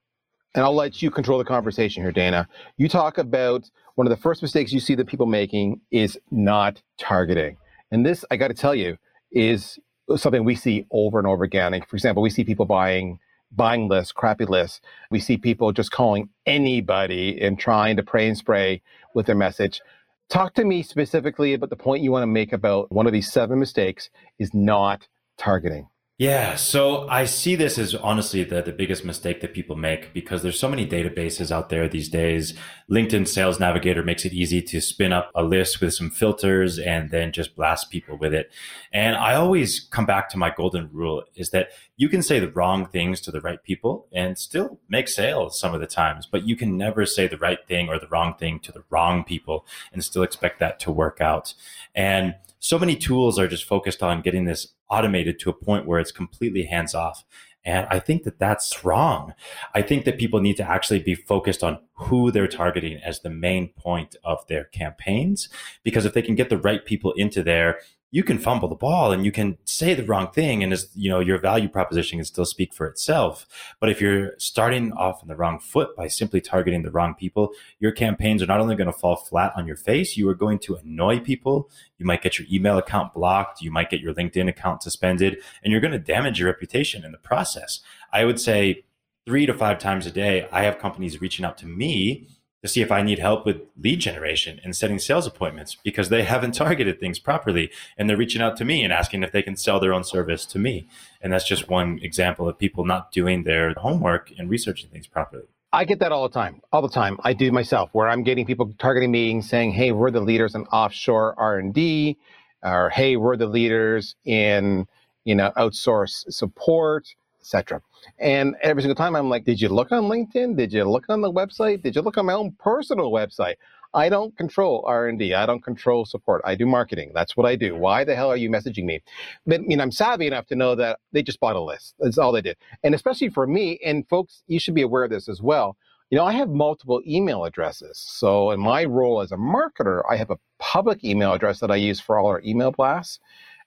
and 0.56 0.64
I'll 0.64 0.74
let 0.74 1.02
you 1.02 1.10
control 1.10 1.38
the 1.38 1.44
conversation 1.44 2.02
here, 2.02 2.12
Dana. 2.12 2.48
You 2.78 2.88
talk 2.88 3.18
about 3.18 3.70
one 3.94 4.06
of 4.06 4.10
the 4.10 4.16
first 4.16 4.40
mistakes 4.42 4.72
you 4.72 4.80
see 4.80 4.94
that 4.94 5.06
people 5.06 5.26
making 5.26 5.82
is 5.90 6.18
not 6.30 6.82
targeting. 6.98 7.58
And 7.90 8.04
this, 8.04 8.24
I 8.30 8.36
got 8.36 8.48
to 8.48 8.54
tell 8.54 8.74
you, 8.74 8.96
is 9.30 9.78
something 10.16 10.44
we 10.44 10.54
see 10.54 10.86
over 10.90 11.18
and 11.18 11.26
over 11.26 11.44
again. 11.44 11.80
For 11.88 11.94
example, 11.94 12.22
we 12.22 12.30
see 12.30 12.42
people 12.42 12.64
buying 12.64 13.20
buying 13.52 13.88
lists, 13.88 14.12
crappy 14.12 14.44
lists. 14.44 14.80
We 15.10 15.20
see 15.20 15.36
people 15.36 15.72
just 15.72 15.92
calling 15.92 16.30
anybody 16.46 17.40
and 17.40 17.58
trying 17.58 17.96
to 17.96 18.02
pray 18.02 18.26
and 18.26 18.36
spray 18.36 18.82
with 19.14 19.26
their 19.26 19.36
message. 19.36 19.80
Talk 20.28 20.54
to 20.54 20.64
me 20.64 20.82
specifically 20.82 21.54
about 21.54 21.70
the 21.70 21.76
point 21.76 22.02
you 22.02 22.10
want 22.10 22.24
to 22.24 22.26
make 22.26 22.52
about 22.52 22.90
one 22.90 23.06
of 23.06 23.12
these 23.12 23.30
seven 23.30 23.60
mistakes 23.60 24.10
is 24.38 24.52
not 24.52 25.06
targeting. 25.38 25.88
Yeah, 26.18 26.56
so 26.56 27.06
I 27.10 27.26
see 27.26 27.56
this 27.56 27.76
as 27.76 27.94
honestly 27.94 28.42
the, 28.42 28.62
the 28.62 28.72
biggest 28.72 29.04
mistake 29.04 29.42
that 29.42 29.52
people 29.52 29.76
make 29.76 30.14
because 30.14 30.42
there's 30.42 30.58
so 30.58 30.66
many 30.66 30.86
databases 30.88 31.50
out 31.50 31.68
there 31.68 31.90
these 31.90 32.08
days. 32.08 32.54
LinkedIn 32.90 33.28
Sales 33.28 33.60
Navigator 33.60 34.02
makes 34.02 34.24
it 34.24 34.32
easy 34.32 34.62
to 34.62 34.80
spin 34.80 35.12
up 35.12 35.30
a 35.34 35.42
list 35.42 35.82
with 35.82 35.92
some 35.92 36.10
filters 36.10 36.78
and 36.78 37.10
then 37.10 37.32
just 37.32 37.54
blast 37.54 37.90
people 37.90 38.16
with 38.16 38.32
it. 38.32 38.50
And 38.94 39.14
I 39.14 39.34
always 39.34 39.78
come 39.78 40.06
back 40.06 40.30
to 40.30 40.38
my 40.38 40.48
golden 40.48 40.88
rule 40.90 41.22
is 41.34 41.50
that 41.50 41.68
you 41.98 42.08
can 42.08 42.22
say 42.22 42.38
the 42.38 42.50
wrong 42.50 42.86
things 42.86 43.20
to 43.20 43.30
the 43.30 43.42
right 43.42 43.62
people 43.62 44.06
and 44.10 44.38
still 44.38 44.80
make 44.88 45.08
sales 45.08 45.60
some 45.60 45.74
of 45.74 45.82
the 45.82 45.86
times, 45.86 46.24
but 46.24 46.48
you 46.48 46.56
can 46.56 46.78
never 46.78 47.04
say 47.04 47.28
the 47.28 47.36
right 47.36 47.58
thing 47.68 47.90
or 47.90 47.98
the 47.98 48.08
wrong 48.08 48.32
thing 48.38 48.58
to 48.60 48.72
the 48.72 48.84
wrong 48.88 49.22
people 49.22 49.66
and 49.92 50.02
still 50.02 50.22
expect 50.22 50.60
that 50.60 50.80
to 50.80 50.90
work 50.90 51.20
out. 51.20 51.52
And 51.94 52.36
so 52.66 52.80
many 52.80 52.96
tools 52.96 53.38
are 53.38 53.46
just 53.46 53.62
focused 53.62 54.02
on 54.02 54.22
getting 54.22 54.44
this 54.44 54.74
automated 54.90 55.38
to 55.38 55.48
a 55.48 55.52
point 55.52 55.86
where 55.86 56.00
it's 56.00 56.10
completely 56.10 56.64
hands 56.64 56.96
off. 56.96 57.24
And 57.64 57.86
I 57.90 58.00
think 58.00 58.24
that 58.24 58.40
that's 58.40 58.84
wrong. 58.84 59.34
I 59.72 59.82
think 59.82 60.04
that 60.04 60.18
people 60.18 60.40
need 60.40 60.56
to 60.56 60.68
actually 60.68 60.98
be 60.98 61.14
focused 61.14 61.62
on 61.62 61.78
who 61.94 62.32
they're 62.32 62.48
targeting 62.48 62.98
as 63.04 63.20
the 63.20 63.30
main 63.30 63.68
point 63.68 64.16
of 64.24 64.44
their 64.48 64.64
campaigns. 64.64 65.48
Because 65.84 66.04
if 66.04 66.12
they 66.12 66.22
can 66.22 66.34
get 66.34 66.48
the 66.48 66.58
right 66.58 66.84
people 66.84 67.12
into 67.12 67.40
there 67.44 67.78
you 68.10 68.22
can 68.22 68.38
fumble 68.38 68.68
the 68.68 68.74
ball 68.74 69.12
and 69.12 69.24
you 69.24 69.32
can 69.32 69.58
say 69.64 69.92
the 69.92 70.04
wrong 70.04 70.30
thing 70.30 70.62
and 70.62 70.72
as 70.72 70.88
you 70.94 71.10
know 71.10 71.20
your 71.20 71.38
value 71.38 71.68
proposition 71.68 72.18
can 72.18 72.24
still 72.24 72.44
speak 72.44 72.72
for 72.72 72.86
itself. 72.86 73.46
But 73.80 73.90
if 73.90 74.00
you're 74.00 74.32
starting 74.38 74.92
off 74.92 75.22
on 75.22 75.28
the 75.28 75.36
wrong 75.36 75.58
foot 75.58 75.96
by 75.96 76.08
simply 76.08 76.40
targeting 76.40 76.82
the 76.82 76.90
wrong 76.90 77.14
people 77.14 77.50
your 77.78 77.92
campaigns 77.92 78.42
are 78.42 78.46
not 78.46 78.60
only 78.60 78.76
going 78.76 78.90
to 78.90 78.98
fall 78.98 79.16
flat 79.16 79.52
on 79.56 79.66
your 79.66 79.76
face 79.76 80.16
you 80.16 80.28
are 80.28 80.34
going 80.34 80.58
to 80.60 80.76
annoy 80.76 81.20
people. 81.20 81.70
You 81.98 82.06
might 82.06 82.22
get 82.22 82.38
your 82.38 82.46
email 82.50 82.78
account 82.78 83.12
blocked 83.12 83.60
you 83.60 83.70
might 83.70 83.90
get 83.90 84.00
your 84.00 84.14
linkedin 84.14 84.48
account 84.48 84.82
suspended 84.82 85.38
and 85.62 85.72
you're 85.72 85.80
going 85.80 85.92
to 85.92 85.98
damage 85.98 86.38
your 86.38 86.48
reputation 86.48 87.04
in 87.04 87.12
the 87.12 87.18
process. 87.18 87.80
I 88.12 88.24
would 88.24 88.40
say 88.40 88.84
three 89.26 89.44
to 89.44 89.52
five 89.52 89.78
times 89.78 90.06
a 90.06 90.10
day 90.10 90.48
i 90.52 90.62
have 90.62 90.78
companies 90.78 91.20
reaching 91.20 91.44
out 91.44 91.58
to 91.58 91.66
me 91.66 92.28
to 92.66 92.72
see 92.72 92.82
if 92.82 92.90
I 92.90 93.02
need 93.02 93.18
help 93.18 93.46
with 93.46 93.62
lead 93.78 94.00
generation 94.00 94.60
and 94.64 94.74
setting 94.74 94.98
sales 94.98 95.26
appointments 95.26 95.76
because 95.84 96.08
they 96.08 96.24
haven't 96.34 96.52
targeted 96.52 97.00
things 97.00 97.18
properly. 97.18 97.70
And 97.96 98.10
they're 98.10 98.16
reaching 98.16 98.42
out 98.42 98.56
to 98.58 98.64
me 98.64 98.82
and 98.82 98.92
asking 98.92 99.22
if 99.22 99.32
they 99.32 99.42
can 99.42 99.56
sell 99.56 99.80
their 99.80 99.94
own 99.94 100.04
service 100.04 100.44
to 100.46 100.58
me. 100.58 100.88
And 101.20 101.32
that's 101.32 101.46
just 101.46 101.68
one 101.68 101.98
example 102.02 102.48
of 102.48 102.58
people 102.58 102.84
not 102.84 103.12
doing 103.12 103.44
their 103.44 103.72
homework 103.74 104.32
and 104.36 104.50
researching 104.50 104.90
things 104.90 105.06
properly. 105.06 105.44
I 105.72 105.84
get 105.84 105.98
that 106.00 106.12
all 106.12 106.28
the 106.28 106.32
time, 106.32 106.60
all 106.72 106.82
the 106.82 106.88
time. 106.88 107.18
I 107.22 107.32
do 107.32 107.52
myself, 107.52 107.90
where 107.92 108.08
I'm 108.08 108.22
getting 108.22 108.46
people 108.46 108.72
targeting 108.78 109.10
me 109.10 109.32
and 109.32 109.44
saying, 109.44 109.72
"Hey, 109.72 109.92
we're 109.92 110.10
the 110.10 110.20
leaders 110.20 110.54
in 110.54 110.62
offshore 110.66 111.34
R 111.38 111.58
and 111.58 111.74
D," 111.74 112.16
or 112.62 112.88
"Hey, 112.88 113.16
we're 113.16 113.36
the 113.36 113.46
leaders 113.46 114.14
in 114.24 114.86
you 115.24 115.34
know 115.34 115.52
outsource 115.56 116.24
support." 116.32 117.08
Etc. 117.46 117.80
And 118.18 118.56
every 118.60 118.82
single 118.82 118.96
time 118.96 119.14
I'm 119.14 119.30
like, 119.30 119.44
did 119.44 119.60
you 119.60 119.68
look 119.68 119.92
on 119.92 120.04
LinkedIn? 120.04 120.56
Did 120.56 120.72
you 120.72 120.84
look 120.84 121.04
on 121.08 121.20
the 121.20 121.32
website? 121.32 121.82
Did 121.82 121.94
you 121.94 122.02
look 122.02 122.18
on 122.18 122.26
my 122.26 122.32
own 122.32 122.56
personal 122.58 123.12
website? 123.12 123.54
I 123.94 124.08
don't 124.08 124.36
control 124.36 124.84
R&D. 124.86 125.32
I 125.32 125.46
don't 125.46 125.62
control 125.62 126.04
support. 126.04 126.42
I 126.44 126.54
do 126.56 126.66
marketing. 126.66 127.12
That's 127.14 127.36
what 127.36 127.46
I 127.46 127.54
do. 127.54 127.76
Why 127.76 128.04
the 128.04 128.16
hell 128.16 128.30
are 128.30 128.36
you 128.36 128.50
messaging 128.50 128.84
me? 128.84 129.00
But 129.46 129.62
you 129.68 129.76
know, 129.76 129.82
I'm 129.84 129.92
savvy 129.92 130.26
enough 130.26 130.46
to 130.46 130.56
know 130.56 130.74
that 130.74 130.98
they 131.12 131.22
just 131.22 131.40
bought 131.40 131.56
a 131.56 131.60
list. 131.60 131.94
That's 132.00 132.18
all 132.18 132.32
they 132.32 132.42
did. 132.42 132.56
And 132.82 132.94
especially 132.94 133.30
for 133.30 133.46
me, 133.46 133.78
and 133.84 134.06
folks, 134.08 134.42
you 134.48 134.58
should 134.58 134.74
be 134.74 134.82
aware 134.82 135.04
of 135.04 135.10
this 135.10 135.28
as 135.28 135.40
well. 135.40 135.76
You 136.10 136.18
know, 136.18 136.24
I 136.24 136.32
have 136.32 136.50
multiple 136.50 137.00
email 137.06 137.44
addresses. 137.44 137.98
So 137.98 138.50
in 138.50 138.60
my 138.60 138.84
role 138.84 139.20
as 139.20 139.32
a 139.32 139.36
marketer, 139.36 140.02
I 140.08 140.16
have 140.16 140.30
a 140.30 140.38
public 140.58 141.02
email 141.02 141.32
address 141.32 141.60
that 141.60 141.70
I 141.70 141.76
use 141.76 142.00
for 142.00 142.18
all 142.18 142.26
our 142.26 142.42
email 142.44 142.72
blasts. 142.72 143.18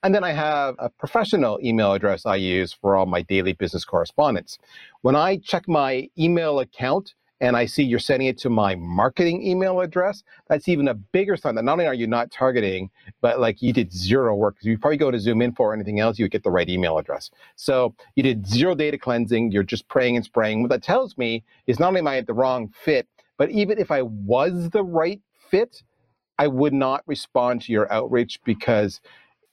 And 0.02 0.14
then 0.14 0.24
I 0.24 0.32
have 0.32 0.76
a 0.78 0.88
professional 0.88 1.58
email 1.62 1.92
address 1.92 2.24
I 2.24 2.36
use 2.36 2.72
for 2.72 2.96
all 2.96 3.04
my 3.04 3.20
daily 3.20 3.52
business 3.52 3.84
correspondence. 3.84 4.58
When 5.02 5.14
I 5.14 5.36
check 5.36 5.68
my 5.68 6.08
email 6.18 6.60
account 6.60 7.14
and 7.42 7.54
I 7.54 7.66
see 7.66 7.82
you're 7.82 7.98
sending 7.98 8.28
it 8.28 8.38
to 8.38 8.50
my 8.50 8.74
marketing 8.76 9.46
email 9.46 9.80
address, 9.80 10.22
that's 10.48 10.68
even 10.68 10.88
a 10.88 10.94
bigger 10.94 11.36
sign 11.36 11.54
that 11.56 11.64
not 11.64 11.72
only 11.72 11.86
are 11.86 11.94
you 11.94 12.06
not 12.06 12.30
targeting, 12.30 12.90
but 13.20 13.40
like 13.40 13.60
you 13.60 13.74
did 13.74 13.92
zero 13.92 14.34
work. 14.34 14.56
You 14.62 14.78
probably 14.78 14.96
go 14.96 15.10
to 15.10 15.18
ZoomInfo 15.18 15.60
or 15.60 15.74
anything 15.74 16.00
else, 16.00 16.18
you 16.18 16.24
would 16.24 16.32
get 16.32 16.44
the 16.44 16.50
right 16.50 16.68
email 16.68 16.96
address. 16.96 17.30
So 17.56 17.94
you 18.16 18.22
did 18.22 18.46
zero 18.46 18.74
data 18.74 18.96
cleansing. 18.96 19.52
You're 19.52 19.62
just 19.62 19.86
praying 19.88 20.16
and 20.16 20.24
spraying. 20.24 20.62
What 20.62 20.70
that 20.70 20.82
tells 20.82 21.18
me 21.18 21.44
is 21.66 21.78
not 21.78 21.88
only 21.88 22.00
am 22.00 22.08
I 22.08 22.22
the 22.22 22.32
wrong 22.34 22.72
fit, 22.84 23.06
but 23.36 23.50
even 23.50 23.78
if 23.78 23.90
I 23.90 24.00
was 24.02 24.70
the 24.70 24.82
right 24.82 25.20
fit, 25.50 25.82
I 26.38 26.46
would 26.46 26.72
not 26.72 27.02
respond 27.06 27.60
to 27.62 27.72
your 27.72 27.90
outreach 27.92 28.40
because 28.44 29.02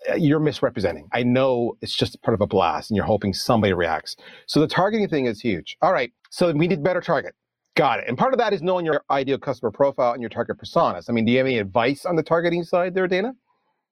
Uh, 0.10 0.16
you're 0.16 0.40
misrepresenting. 0.40 1.08
I 1.12 1.24
know 1.24 1.78
it's 1.82 1.96
just 1.96 2.22
part 2.22 2.36
of 2.36 2.42
a 2.42 2.48
blast 2.48 2.92
and 2.92 2.96
you're 2.96 3.06
hoping 3.06 3.34
somebody 3.34 3.74
reacts. 3.74 4.16
So 4.46 4.60
the 4.60 4.68
targeting 4.68 5.08
thing 5.10 5.26
is 5.26 5.42
huge. 5.42 5.78
All 5.82 5.92
right. 5.92 6.12
So 6.30 6.52
we 6.52 6.68
need 6.68 6.84
better 6.84 7.02
target. 7.02 7.34
Got 7.76 8.00
it. 8.00 8.06
And 8.08 8.18
part 8.18 8.34
of 8.34 8.40
that 8.40 8.54
is 8.54 8.62
knowing 8.62 8.86
your 8.86 9.04
ideal 9.10 9.38
customer 9.38 9.72
profile 9.72 10.14
and 10.14 10.22
your 10.22 10.30
target 10.30 10.58
personas. 10.58 11.10
I 11.10 11.14
mean, 11.14 11.26
do 11.26 11.32
you 11.32 11.38
have 11.38 11.48
any 11.48 11.60
advice 11.60 12.06
on 12.06 12.16
the 12.16 12.24
targeting 12.24 12.64
side 12.64 12.96
there, 12.96 13.08
Dana? 13.08 13.34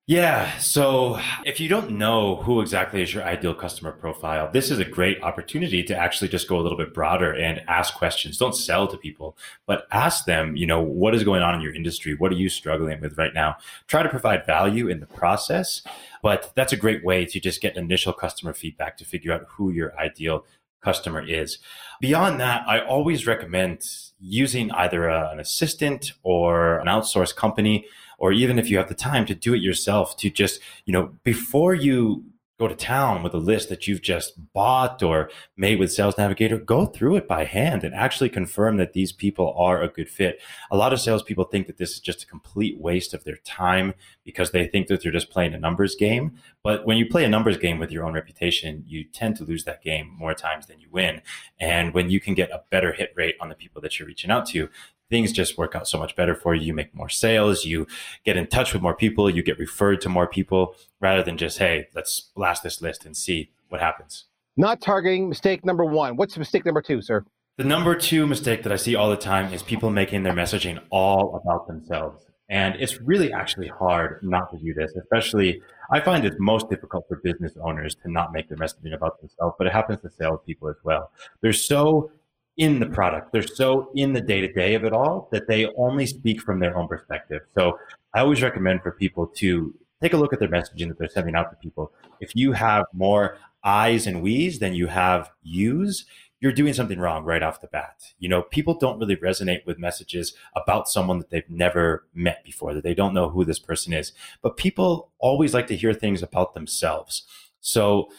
Yeah. 0.07 0.55
So 0.59 1.19
if 1.45 1.59
you 1.59 1.67
don't 1.67 1.97
know 1.97 2.35
who 2.35 2.61
exactly 2.61 3.01
is 3.01 3.11
your 3.11 3.23
ideal 3.23 3.55
customer 3.55 3.91
profile, 3.91 4.51
this 4.51 4.69
is 4.69 4.77
a 4.77 4.85
great 4.85 5.19
opportunity 5.23 5.81
to 5.81 5.97
actually 5.97 6.27
just 6.27 6.47
go 6.47 6.59
a 6.59 6.61
little 6.61 6.77
bit 6.77 6.93
broader 6.93 7.33
and 7.33 7.63
ask 7.67 7.95
questions. 7.95 8.37
Don't 8.37 8.55
sell 8.55 8.87
to 8.87 8.97
people, 8.97 9.35
but 9.65 9.87
ask 9.91 10.25
them, 10.25 10.55
you 10.55 10.67
know, 10.67 10.79
what 10.79 11.15
is 11.15 11.23
going 11.23 11.41
on 11.41 11.55
in 11.55 11.61
your 11.61 11.73
industry? 11.73 12.13
What 12.13 12.31
are 12.31 12.35
you 12.35 12.49
struggling 12.49 13.01
with 13.01 13.17
right 13.17 13.33
now? 13.33 13.57
Try 13.87 14.03
to 14.03 14.09
provide 14.09 14.45
value 14.45 14.89
in 14.89 14.99
the 14.99 15.07
process. 15.07 15.81
But 16.21 16.51
that's 16.53 16.73
a 16.73 16.77
great 16.77 17.03
way 17.03 17.25
to 17.25 17.39
just 17.39 17.59
get 17.59 17.75
initial 17.75 18.13
customer 18.13 18.53
feedback 18.53 18.97
to 18.97 19.05
figure 19.05 19.33
out 19.33 19.47
who 19.49 19.71
your 19.71 19.97
ideal 19.99 20.45
customer 20.81 21.27
is. 21.27 21.57
Beyond 21.99 22.39
that, 22.41 22.63
I 22.67 22.79
always 22.79 23.25
recommend 23.25 23.83
using 24.19 24.69
either 24.71 25.07
a, 25.07 25.31
an 25.31 25.39
assistant 25.39 26.11
or 26.21 26.77
an 26.77 26.85
outsourced 26.85 27.35
company 27.35 27.87
or 28.17 28.31
even 28.31 28.59
if 28.59 28.69
you 28.69 28.77
have 28.77 28.89
the 28.89 28.95
time 28.95 29.25
to 29.25 29.35
do 29.35 29.53
it 29.53 29.61
yourself 29.61 30.17
to 30.17 30.29
just 30.29 30.59
you 30.85 30.93
know 30.93 31.13
before 31.23 31.73
you 31.73 32.23
go 32.57 32.67
to 32.69 32.75
town 32.75 33.21
with 33.21 33.33
a 33.33 33.37
list 33.37 33.67
that 33.67 33.85
you've 33.85 34.01
just 34.01 34.53
bought 34.53 35.03
or 35.03 35.29
made 35.57 35.77
with 35.77 35.91
Sales 35.91 36.17
Navigator, 36.17 36.57
go 36.57 36.85
through 36.85 37.17
it 37.17 37.27
by 37.27 37.43
hand 37.43 37.83
and 37.83 37.93
actually 37.93 38.29
confirm 38.29 38.77
that 38.77 38.93
these 38.93 39.11
people 39.11 39.53
are 39.57 39.81
a 39.81 39.89
good 39.89 40.09
fit. 40.09 40.39
A 40.71 40.77
lot 40.77 40.93
of 40.93 41.01
salespeople 41.01 41.45
think 41.45 41.67
that 41.67 41.77
this 41.77 41.91
is 41.91 41.99
just 41.99 42.23
a 42.23 42.27
complete 42.27 42.79
waste 42.79 43.13
of 43.13 43.25
their 43.25 43.37
time 43.43 43.93
because 44.23 44.51
they 44.51 44.67
think 44.67 44.87
that 44.87 45.03
they're 45.03 45.11
just 45.11 45.29
playing 45.29 45.53
a 45.53 45.59
numbers 45.59 45.95
game. 45.95 46.37
But 46.63 46.85
when 46.85 46.97
you 46.97 47.05
play 47.07 47.25
a 47.25 47.29
numbers 47.29 47.57
game 47.57 47.77
with 47.77 47.91
your 47.91 48.05
own 48.05 48.13
reputation, 48.13 48.85
you 48.87 49.03
tend 49.03 49.35
to 49.37 49.43
lose 49.43 49.65
that 49.65 49.83
game 49.83 50.15
more 50.17 50.33
times 50.33 50.67
than 50.67 50.79
you 50.79 50.87
win. 50.89 51.21
And 51.59 51.93
when 51.93 52.09
you 52.09 52.21
can 52.21 52.35
get 52.35 52.51
a 52.51 52.63
better 52.69 52.93
hit 52.93 53.11
rate 53.15 53.35
on 53.41 53.49
the 53.49 53.55
people 53.55 53.81
that 53.81 53.99
you're 53.99 54.07
reaching 54.07 54.31
out 54.31 54.45
to, 54.47 54.69
things 55.09 55.31
just 55.31 55.57
work 55.57 55.75
out 55.75 55.87
so 55.87 55.97
much 55.97 56.15
better 56.15 56.35
for 56.35 56.55
you. 56.55 56.67
You 56.67 56.73
make 56.73 56.93
more 56.95 57.09
sales, 57.09 57.65
you 57.65 57.87
get 58.23 58.37
in 58.37 58.47
touch 58.47 58.73
with 58.73 58.81
more 58.81 58.95
people, 58.95 59.29
you 59.29 59.43
get 59.43 59.59
referred 59.59 60.01
to 60.01 60.09
more 60.09 60.27
people 60.27 60.75
rather 60.99 61.23
than 61.23 61.37
just, 61.37 61.57
hey, 61.57 61.87
let's 61.95 62.19
blast 62.35 62.63
this 62.63 62.81
list 62.81 63.05
and 63.05 63.15
see 63.15 63.51
what 63.69 63.81
happens. 63.81 64.25
Not 64.57 64.81
targeting 64.81 65.27
mistake 65.27 65.65
number 65.65 65.83
one. 65.83 66.15
What's 66.15 66.37
mistake 66.37 66.65
number 66.65 66.81
two, 66.81 67.01
sir? 67.01 67.25
The 67.57 67.63
number 67.63 67.95
two 67.95 68.27
mistake 68.27 68.63
that 68.63 68.71
I 68.71 68.75
see 68.75 68.95
all 68.95 69.09
the 69.09 69.17
time 69.17 69.53
is 69.53 69.63
people 69.63 69.89
making 69.89 70.23
their 70.23 70.33
messaging 70.33 70.81
all 70.89 71.41
about 71.41 71.67
themselves. 71.67 72.25
And 72.49 72.75
it's 72.75 73.01
really 73.01 73.33
actually 73.33 73.67
hard 73.67 74.19
not 74.21 74.51
to 74.51 74.57
do 74.57 74.73
this, 74.73 74.93
especially 74.95 75.61
I 75.91 75.99
find 75.99 76.25
it's 76.25 76.35
most 76.39 76.69
difficult 76.69 77.05
for 77.07 77.17
business 77.17 77.53
owners 77.63 77.95
to 78.03 78.11
not 78.11 78.33
make 78.33 78.49
their 78.49 78.57
messaging 78.57 78.93
about 78.93 79.19
themselves, 79.19 79.55
but 79.57 79.67
it 79.67 79.73
happens 79.73 80.01
to 80.01 80.09
salespeople 80.11 80.69
as 80.69 80.75
well. 80.83 81.11
They're 81.41 81.53
so 81.53 82.11
in 82.57 82.79
the 82.79 82.85
mm-hmm. 82.85 82.95
product. 82.95 83.31
They're 83.31 83.43
so 83.43 83.89
in 83.95 84.13
the 84.13 84.21
day 84.21 84.41
to 84.41 84.51
day 84.51 84.75
of 84.75 84.83
it 84.83 84.93
all 84.93 85.27
that 85.31 85.47
they 85.47 85.67
only 85.77 86.05
speak 86.05 86.41
from 86.41 86.59
their 86.59 86.77
own 86.77 86.87
perspective. 86.87 87.41
So 87.55 87.77
I 88.13 88.21
always 88.21 88.41
recommend 88.41 88.81
for 88.81 88.91
people 88.91 89.27
to 89.37 89.73
take 90.01 90.13
a 90.13 90.17
look 90.17 90.33
at 90.33 90.39
their 90.39 90.49
messaging 90.49 90.87
that 90.87 90.97
they're 90.97 91.09
sending 91.09 91.35
out 91.35 91.49
to 91.49 91.57
people. 91.57 91.91
If 92.19 92.35
you 92.35 92.53
have 92.53 92.85
more 92.93 93.37
I's 93.63 94.07
and 94.07 94.21
we's 94.21 94.59
than 94.59 94.75
you 94.75 94.87
have 94.87 95.31
you's, 95.41 96.05
you're 96.39 96.51
doing 96.51 96.73
something 96.73 96.99
wrong 96.99 97.23
right 97.23 97.41
off 97.41 97.61
the 97.61 97.67
bat. 97.67 98.13
You 98.19 98.29
know, 98.29 98.43
people 98.43 98.77
don't 98.77 98.99
really 98.99 99.15
resonate 99.15 99.65
with 99.65 99.79
messages 99.79 100.33
about 100.55 100.87
someone 100.87 101.17
that 101.17 101.29
they've 101.29 101.49
never 101.49 102.05
met 102.13 102.43
before, 102.43 102.73
that 102.73 102.83
they 102.83 102.93
don't 102.93 103.13
know 103.13 103.29
who 103.29 103.45
this 103.45 103.57
person 103.57 103.93
is. 103.93 104.11
But 104.41 104.57
people 104.57 105.09
always 105.17 105.53
like 105.53 105.67
to 105.67 105.75
hear 105.75 105.93
things 105.93 106.21
about 106.21 106.53
themselves. 106.53 107.25
So 107.61 108.09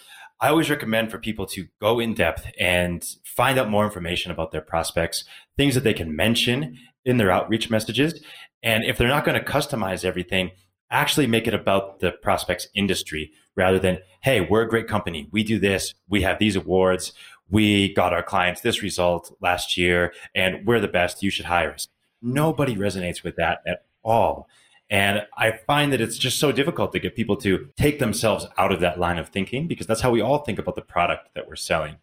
I 0.41 0.49
always 0.49 0.69
recommend 0.69 1.11
for 1.11 1.19
people 1.19 1.47
to 1.47 1.67
go 1.81 1.99
in 1.99 2.13
depth 2.13 2.51
and 2.61 3.03
find 3.25 3.59
out 3.59 3.71
more 3.71 3.85
information 3.85 4.31
about 4.31 4.53
their 4.53 4.61
prospects, 4.61 5.25
things 5.57 5.75
that 5.75 5.85
they 5.85 5.95
can 5.95 6.15
mention 6.15 6.79
in 7.07 7.17
their 7.17 7.31
outreach 7.31 7.71
messages. 7.71 8.23
And 8.63 8.85
if 8.85 8.99
they're 8.99 9.09
not 9.09 9.25
going 9.25 9.39
to 9.39 9.53
customize 9.53 10.05
everything, 10.05 10.51
actually 10.91 11.27
make 11.27 11.47
it 11.47 11.55
about 11.55 12.01
the 12.01 12.13
prospect's 12.13 12.69
industry 12.75 13.33
rather 13.57 13.79
than, 13.79 13.99
hey, 14.23 14.43
we're 14.43 14.63
a 14.63 14.69
great 14.69 14.89
company. 14.89 15.29
We 15.33 15.43
do 15.43 15.59
this. 15.59 15.95
We 16.09 16.23
have 16.23 16.39
these 16.39 16.57
awards. 16.57 17.13
We 17.49 17.95
got 17.95 18.13
our 18.13 18.23
clients 18.23 18.61
this 18.61 18.83
result 18.83 19.35
last 19.41 19.77
year 19.77 20.13
and 20.35 20.67
we're 20.67 20.81
the 20.81 20.89
best. 20.89 21.23
You 21.23 21.31
should 21.31 21.47
hire 21.47 21.73
us. 21.73 21.89
Nobody 22.21 22.77
resonates 22.77 23.23
with 23.23 23.37
that 23.37 23.61
at 23.67 23.85
all. 24.03 24.49
And 24.89 25.27
I 25.37 25.53
find 25.67 25.93
that 25.93 26.01
it's 26.01 26.19
just 26.19 26.39
so 26.39 26.53
difficult 26.53 26.93
to 26.93 27.01
get 27.01 27.17
people 27.17 27.37
to 27.39 27.69
take 27.77 27.99
themselves 27.99 28.47
out 28.57 28.73
of 28.73 28.81
that 28.81 29.01
line 29.01 29.19
of 29.19 29.29
thinking 29.29 29.67
because 29.67 29.87
that's 29.87 30.01
how 30.01 30.11
we 30.11 30.21
all 30.21 30.39
think 30.39 30.59
about 30.59 30.77
the 30.77 30.83
product 30.83 31.35
that 31.35 31.49
we're 31.49 31.57
selling. 31.57 31.97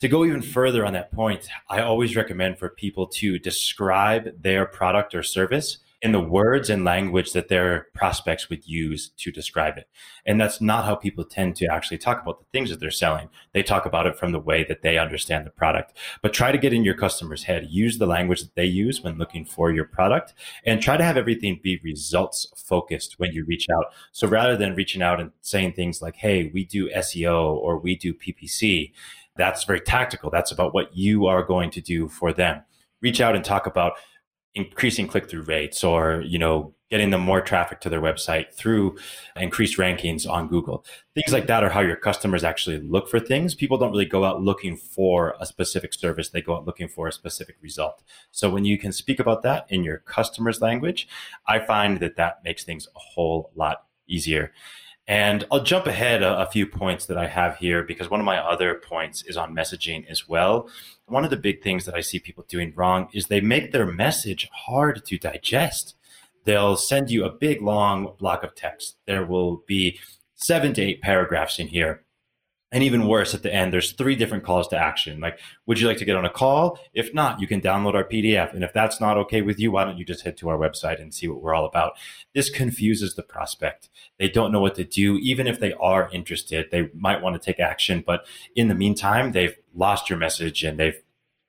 To 0.00 0.08
go 0.08 0.24
even 0.24 0.42
further 0.42 0.84
on 0.84 0.92
that 0.92 1.12
point, 1.12 1.48
I 1.68 1.80
always 1.80 2.16
recommend 2.16 2.58
for 2.58 2.70
people 2.70 3.06
to 3.08 3.38
describe 3.38 4.42
their 4.42 4.66
product 4.66 5.14
or 5.14 5.22
service 5.22 5.78
in 6.02 6.12
the 6.12 6.20
words 6.20 6.68
and 6.68 6.84
language 6.84 7.32
that 7.32 7.48
their 7.48 7.86
prospects 7.94 8.50
would 8.50 8.66
use 8.66 9.08
to 9.16 9.32
describe 9.32 9.78
it. 9.78 9.88
And 10.26 10.38
that's 10.38 10.60
not 10.60 10.84
how 10.84 10.94
people 10.94 11.24
tend 11.24 11.56
to 11.56 11.66
actually 11.66 11.96
talk 11.96 12.20
about 12.20 12.38
the 12.38 12.44
things 12.52 12.68
that 12.68 12.80
they're 12.80 12.90
selling. 12.90 13.30
They 13.54 13.62
talk 13.62 13.86
about 13.86 14.06
it 14.06 14.18
from 14.18 14.32
the 14.32 14.38
way 14.38 14.62
that 14.64 14.82
they 14.82 14.98
understand 14.98 15.46
the 15.46 15.50
product. 15.50 15.96
But 16.20 16.34
try 16.34 16.52
to 16.52 16.58
get 16.58 16.74
in 16.74 16.84
your 16.84 16.94
customer's 16.94 17.44
head. 17.44 17.68
Use 17.70 17.96
the 17.96 18.06
language 18.06 18.42
that 18.42 18.54
they 18.54 18.66
use 18.66 19.02
when 19.02 19.16
looking 19.16 19.46
for 19.46 19.72
your 19.72 19.86
product 19.86 20.34
and 20.64 20.82
try 20.82 20.98
to 20.98 21.04
have 21.04 21.16
everything 21.16 21.60
be 21.62 21.80
results 21.82 22.46
focused 22.54 23.18
when 23.18 23.32
you 23.32 23.44
reach 23.44 23.66
out. 23.74 23.86
So 24.12 24.28
rather 24.28 24.56
than 24.56 24.74
reaching 24.74 25.02
out 25.02 25.18
and 25.18 25.32
saying 25.40 25.72
things 25.72 26.02
like, 26.02 26.16
Hey, 26.16 26.50
we 26.52 26.64
do 26.64 26.90
SEO 26.90 27.54
or 27.54 27.78
we 27.78 27.96
do 27.96 28.12
PPC, 28.12 28.92
that's 29.36 29.64
very 29.64 29.80
tactical. 29.80 30.30
That's 30.30 30.52
about 30.52 30.74
what 30.74 30.94
you 30.96 31.26
are 31.26 31.42
going 31.42 31.70
to 31.70 31.80
do 31.80 32.08
for 32.08 32.32
them. 32.32 32.62
Reach 33.00 33.20
out 33.20 33.36
and 33.36 33.44
talk 33.44 33.66
about 33.66 33.94
increasing 34.56 35.06
click-through 35.06 35.42
rates 35.42 35.84
or 35.84 36.22
you 36.22 36.38
know 36.38 36.72
getting 36.90 37.10
them 37.10 37.20
more 37.20 37.40
traffic 37.40 37.80
to 37.80 37.88
their 37.88 38.00
website 38.00 38.52
through 38.54 38.96
increased 39.34 39.76
rankings 39.76 40.28
on 40.28 40.48
google. 40.48 40.84
Things 41.14 41.32
like 41.32 41.46
that 41.48 41.64
are 41.64 41.70
how 41.70 41.80
your 41.80 41.96
customers 41.96 42.44
actually 42.44 42.78
look 42.78 43.08
for 43.08 43.18
things. 43.18 43.54
People 43.54 43.76
don't 43.76 43.90
really 43.90 44.04
go 44.04 44.24
out 44.24 44.40
looking 44.40 44.76
for 44.76 45.34
a 45.40 45.46
specific 45.46 45.92
service. 45.92 46.28
They 46.28 46.42
go 46.42 46.54
out 46.56 46.64
looking 46.64 46.88
for 46.88 47.08
a 47.08 47.12
specific 47.12 47.56
result. 47.60 48.02
So 48.30 48.48
when 48.48 48.64
you 48.64 48.78
can 48.78 48.92
speak 48.92 49.18
about 49.18 49.42
that 49.42 49.66
in 49.68 49.84
your 49.84 49.98
customer's 49.98 50.60
language 50.60 51.08
i 51.46 51.58
find 51.58 52.00
that 52.00 52.16
that 52.16 52.42
makes 52.44 52.64
things 52.64 52.86
a 52.94 52.98
whole 52.98 53.50
lot 53.54 53.84
easier 54.08 54.52
and 55.08 55.46
I'll 55.52 55.62
jump 55.62 55.86
ahead 55.86 56.22
a, 56.22 56.40
a, 56.40 56.46
few 56.46 56.66
points 56.66 57.06
that 57.06 57.16
I 57.16 57.26
have 57.26 57.56
here 57.58 57.84
because 57.84 58.10
one 58.10 58.20
of 58.20 58.26
my 58.26 58.38
other 58.38 58.74
points 58.74 59.22
is 59.24 59.36
on 59.36 59.54
messaging 59.54 60.04
as 60.08 60.28
well. 60.28 60.68
One 61.06 61.24
of 61.24 61.30
the 61.30 61.36
big 61.36 61.62
things 61.62 61.84
that 61.84 61.94
I 61.94 62.00
see 62.00 62.18
people 62.18 62.44
doing 62.48 62.72
wrong 62.74 63.08
is 63.12 63.26
they 63.26 63.40
make 63.40 63.70
their 63.70 63.86
message 63.86 64.48
hard 64.52 65.04
to 65.06 65.18
digest. 65.18 65.94
They'll 66.44 66.76
send 66.76 67.10
you 67.10 67.24
a 67.24 67.30
big 67.30 67.62
long 67.62 68.14
block 68.18 68.42
of 68.42 68.54
text. 68.54 68.96
There 69.06 69.24
will 69.24 69.62
be 69.66 69.98
seven 70.34 70.74
to 70.74 70.82
eight 70.82 71.02
paragraphs 71.02 71.58
in 71.58 71.68
here 71.68 72.02
and 72.72 72.82
even 72.82 73.06
worse, 73.06 73.32
at 73.32 73.44
the 73.44 73.54
end, 73.54 73.72
there's 73.72 73.92
three 73.92 74.16
different 74.16 74.42
calls 74.42 74.66
to 74.68 74.76
action. 74.76 75.20
Like, 75.20 75.38
would 75.66 75.78
you 75.78 75.86
like 75.86 75.98
to 75.98 76.04
get 76.04 76.16
on 76.16 76.24
a 76.24 76.30
call? 76.30 76.80
If 76.94 77.14
not, 77.14 77.40
you 77.40 77.46
can 77.46 77.60
download 77.60 77.94
our 77.94 78.02
PDF. 78.02 78.52
And 78.52 78.64
if 78.64 78.72
that's 78.72 79.00
not 79.00 79.16
okay 79.18 79.40
with 79.40 79.60
you, 79.60 79.70
why 79.70 79.84
don't 79.84 79.98
you 79.98 80.04
just 80.04 80.24
head 80.24 80.36
to 80.38 80.48
our 80.48 80.58
website 80.58 81.00
and 81.00 81.14
see 81.14 81.28
what 81.28 81.40
we're 81.40 81.54
all 81.54 81.64
about? 81.64 81.92
This 82.34 82.50
confuses 82.50 83.14
the 83.14 83.22
prospect. 83.22 83.88
They 84.18 84.28
don't 84.28 84.50
know 84.50 84.60
what 84.60 84.74
to 84.76 84.84
do. 84.84 85.16
Even 85.18 85.46
if 85.46 85.60
they 85.60 85.74
are 85.74 86.10
interested, 86.12 86.66
they 86.72 86.90
might 86.92 87.22
want 87.22 87.40
to 87.40 87.44
take 87.44 87.60
action. 87.60 88.02
But 88.04 88.26
in 88.56 88.66
the 88.66 88.74
meantime, 88.74 89.30
they've 89.30 89.56
lost 89.72 90.10
your 90.10 90.18
message 90.18 90.64
and 90.64 90.76
they've 90.76 91.00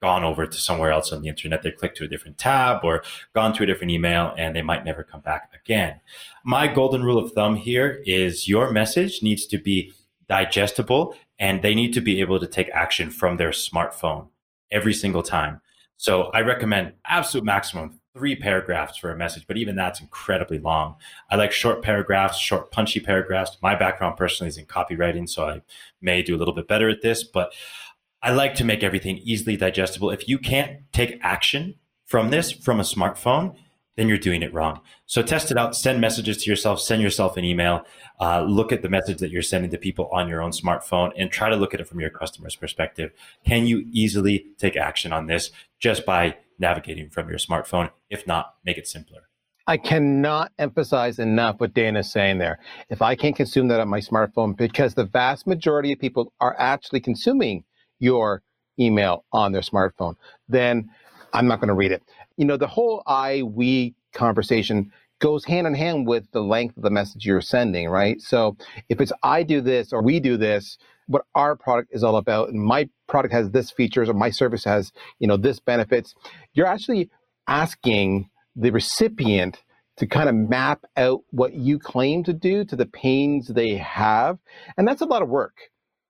gone 0.01 0.23
over 0.23 0.45
to 0.45 0.57
somewhere 0.57 0.91
else 0.91 1.11
on 1.11 1.21
the 1.21 1.27
internet. 1.29 1.63
They 1.63 1.71
clicked 1.71 1.97
to 1.97 2.03
a 2.03 2.07
different 2.07 2.37
tab 2.37 2.83
or 2.83 3.03
gone 3.33 3.53
to 3.53 3.63
a 3.63 3.65
different 3.65 3.91
email 3.91 4.33
and 4.37 4.55
they 4.55 4.61
might 4.61 4.85
never 4.85 5.03
come 5.03 5.21
back 5.21 5.51
again. 5.59 5.99
My 6.43 6.67
golden 6.67 7.03
rule 7.03 7.17
of 7.17 7.31
thumb 7.31 7.55
here 7.55 8.03
is 8.05 8.47
your 8.47 8.71
message 8.71 9.23
needs 9.23 9.47
to 9.47 9.57
be 9.57 9.91
digestible, 10.29 11.15
and 11.39 11.61
they 11.61 11.75
need 11.75 11.93
to 11.93 12.01
be 12.01 12.19
able 12.21 12.39
to 12.39 12.47
take 12.47 12.69
action 12.69 13.09
from 13.09 13.37
their 13.37 13.51
smartphone 13.51 14.27
every 14.71 14.93
single 14.93 15.23
time. 15.23 15.61
So 15.97 16.23
I 16.33 16.41
recommend 16.41 16.93
absolute 17.05 17.43
maximum 17.43 17.99
three 18.13 18.35
paragraphs 18.35 18.97
for 18.97 19.11
a 19.11 19.17
message, 19.17 19.45
but 19.47 19.57
even 19.57 19.75
that's 19.75 20.01
incredibly 20.01 20.59
long. 20.59 20.95
I 21.29 21.35
like 21.35 21.51
short 21.51 21.83
paragraphs, 21.83 22.37
short, 22.37 22.71
punchy 22.71 22.99
paragraphs. 22.99 23.57
My 23.61 23.75
background 23.75 24.17
personally 24.17 24.49
is 24.49 24.57
in 24.57 24.65
copywriting, 24.65 25.29
so 25.29 25.47
I 25.47 25.61
may 26.01 26.23
do 26.23 26.35
a 26.35 26.37
little 26.37 26.53
bit 26.53 26.67
better 26.67 26.89
at 26.89 27.01
this, 27.01 27.23
but 27.23 27.53
I 28.21 28.31
like 28.31 28.55
to 28.55 28.65
make 28.65 28.83
everything 28.83 29.17
easily 29.19 29.55
digestible. 29.55 30.09
If 30.09 30.27
you 30.27 30.39
can't 30.39 30.81
take 30.91 31.19
action 31.21 31.75
from 32.05 32.29
this 32.31 32.51
from 32.51 32.79
a 32.79 32.83
smartphone, 32.83 33.55
then 33.97 34.07
you're 34.07 34.17
doing 34.17 34.41
it 34.41 34.53
wrong. 34.53 34.79
So 35.07 35.21
test 35.21 35.51
it 35.51 35.57
out, 35.57 35.75
send 35.75 35.99
messages 35.99 36.37
to 36.43 36.49
yourself, 36.49 36.79
send 36.79 37.01
yourself 37.01 37.35
an 37.35 37.43
email, 37.43 37.83
uh, 38.21 38.43
look 38.43 38.71
at 38.71 38.83
the 38.83 38.89
message 38.89 39.17
that 39.17 39.31
you're 39.31 39.41
sending 39.41 39.71
to 39.71 39.77
people 39.77 40.07
on 40.13 40.29
your 40.29 40.41
own 40.41 40.51
smartphone 40.51 41.11
and 41.17 41.29
try 41.29 41.49
to 41.49 41.55
look 41.55 41.73
at 41.73 41.81
it 41.81 41.87
from 41.87 41.99
your 41.99 42.11
customer's 42.11 42.55
perspective. 42.55 43.11
Can 43.43 43.65
you 43.65 43.87
easily 43.91 44.45
take 44.57 44.77
action 44.77 45.11
on 45.11 45.25
this 45.25 45.51
just 45.79 46.05
by 46.05 46.37
navigating 46.59 47.09
from 47.09 47.27
your 47.27 47.39
smartphone? 47.39 47.89
If 48.09 48.25
not, 48.25 48.55
make 48.63 48.77
it 48.77 48.87
simpler. 48.87 49.23
I 49.69 49.75
cannot 49.75 50.53
emphasize 50.59 51.19
enough 51.19 51.59
what 51.59 51.73
Dana's 51.73 52.09
saying 52.09 52.37
there. 52.37 52.59
If 52.89 53.01
I 53.01 53.15
can't 53.15 53.35
consume 53.35 53.67
that 53.67 53.81
on 53.81 53.89
my 53.89 53.99
smartphone, 53.99 54.55
because 54.55 54.93
the 54.93 55.03
vast 55.03 55.45
majority 55.45 55.91
of 55.91 55.99
people 55.99 56.31
are 56.39 56.55
actually 56.57 57.01
consuming 57.01 57.65
your 57.99 58.43
email 58.79 59.25
on 59.33 59.51
their 59.51 59.61
smartphone, 59.61 60.15
then 60.47 60.89
I'm 61.33 61.47
not 61.47 61.59
going 61.59 61.67
to 61.67 61.73
read 61.73 61.91
it 61.91 62.01
you 62.37 62.45
know, 62.45 62.57
the 62.57 62.67
whole 62.67 63.03
I, 63.05 63.43
we 63.43 63.95
conversation 64.13 64.91
goes 65.19 65.43
hand 65.45 65.65
in 65.65 65.73
hand 65.73 66.07
with 66.07 66.29
the 66.31 66.41
length 66.41 66.77
of 66.77 66.83
the 66.83 66.91
message 66.91 67.25
you're 67.25 67.41
sending, 67.41 67.89
right? 67.89 68.21
So 68.21 68.55
if 68.89 69.01
it's 69.01 69.11
I 69.23 69.43
do 69.43 69.61
this 69.61 69.91
or 69.91 70.01
we 70.01 70.19
do 70.19 70.37
this, 70.37 70.77
what 71.07 71.23
our 71.35 71.55
product 71.55 71.89
is 71.91 72.03
all 72.03 72.17
about, 72.17 72.49
and 72.49 72.61
my 72.61 72.89
product 73.07 73.33
has 73.33 73.49
this 73.49 73.71
features 73.71 74.09
or 74.09 74.13
my 74.13 74.29
service 74.29 74.63
has, 74.65 74.91
you 75.19 75.27
know, 75.27 75.37
this 75.37 75.59
benefits, 75.59 76.13
you're 76.53 76.67
actually 76.67 77.09
asking 77.47 78.29
the 78.55 78.71
recipient 78.71 79.63
to 79.97 80.05
kind 80.05 80.29
of 80.29 80.35
map 80.35 80.85
out 80.95 81.21
what 81.31 81.53
you 81.53 81.79
claim 81.79 82.23
to 82.23 82.33
do 82.33 82.63
to 82.65 82.75
the 82.75 82.85
pains 82.85 83.47
they 83.47 83.75
have. 83.75 84.37
And 84.77 84.87
that's 84.87 85.01
a 85.01 85.05
lot 85.05 85.23
of 85.23 85.29
work. 85.29 85.57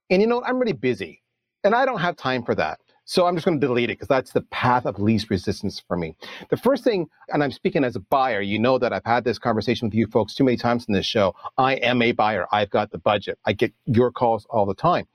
And 0.09 0.21
you 0.21 0.27
know, 0.27 0.43
I'm 0.43 0.59
really 0.59 0.73
busy 0.73 1.21
and 1.63 1.73
I 1.73 1.85
don't 1.85 1.99
have 1.99 2.17
time 2.17 2.43
for 2.43 2.55
that. 2.55 2.79
So 3.09 3.25
I'm 3.25 3.35
just 3.37 3.45
going 3.45 3.57
to 3.59 3.65
delete 3.65 3.89
it 3.89 3.93
because 3.93 4.09
that's 4.09 4.33
the 4.33 4.41
path 4.41 4.85
of 4.85 4.99
least 4.99 5.29
resistance 5.29 5.81
for 5.87 5.95
me. 5.95 6.13
The 6.49 6.57
first 6.57 6.83
thing, 6.83 7.07
and 7.29 7.41
I'm 7.41 7.53
speaking 7.53 7.85
as 7.85 7.95
a 7.95 8.01
buyer, 8.01 8.41
you 8.41 8.59
know 8.59 8.77
that 8.77 8.91
I've 8.91 9.05
had 9.05 9.23
this 9.23 9.39
conversation 9.39 9.87
with 9.87 9.95
you 9.95 10.07
folks 10.07 10.35
too 10.35 10.43
many 10.43 10.57
times 10.57 10.85
in 10.89 10.93
this 10.93 11.05
show. 11.05 11.33
I 11.57 11.75
am 11.75 12.01
a 12.01 12.11
buyer. 12.11 12.47
I've 12.51 12.69
got 12.69 12.91
the 12.91 12.97
budget. 12.97 13.39
I 13.45 13.53
get 13.53 13.73
your 13.85 14.11
calls 14.11 14.45
all 14.49 14.65
the 14.65 14.75
time. 14.75 15.07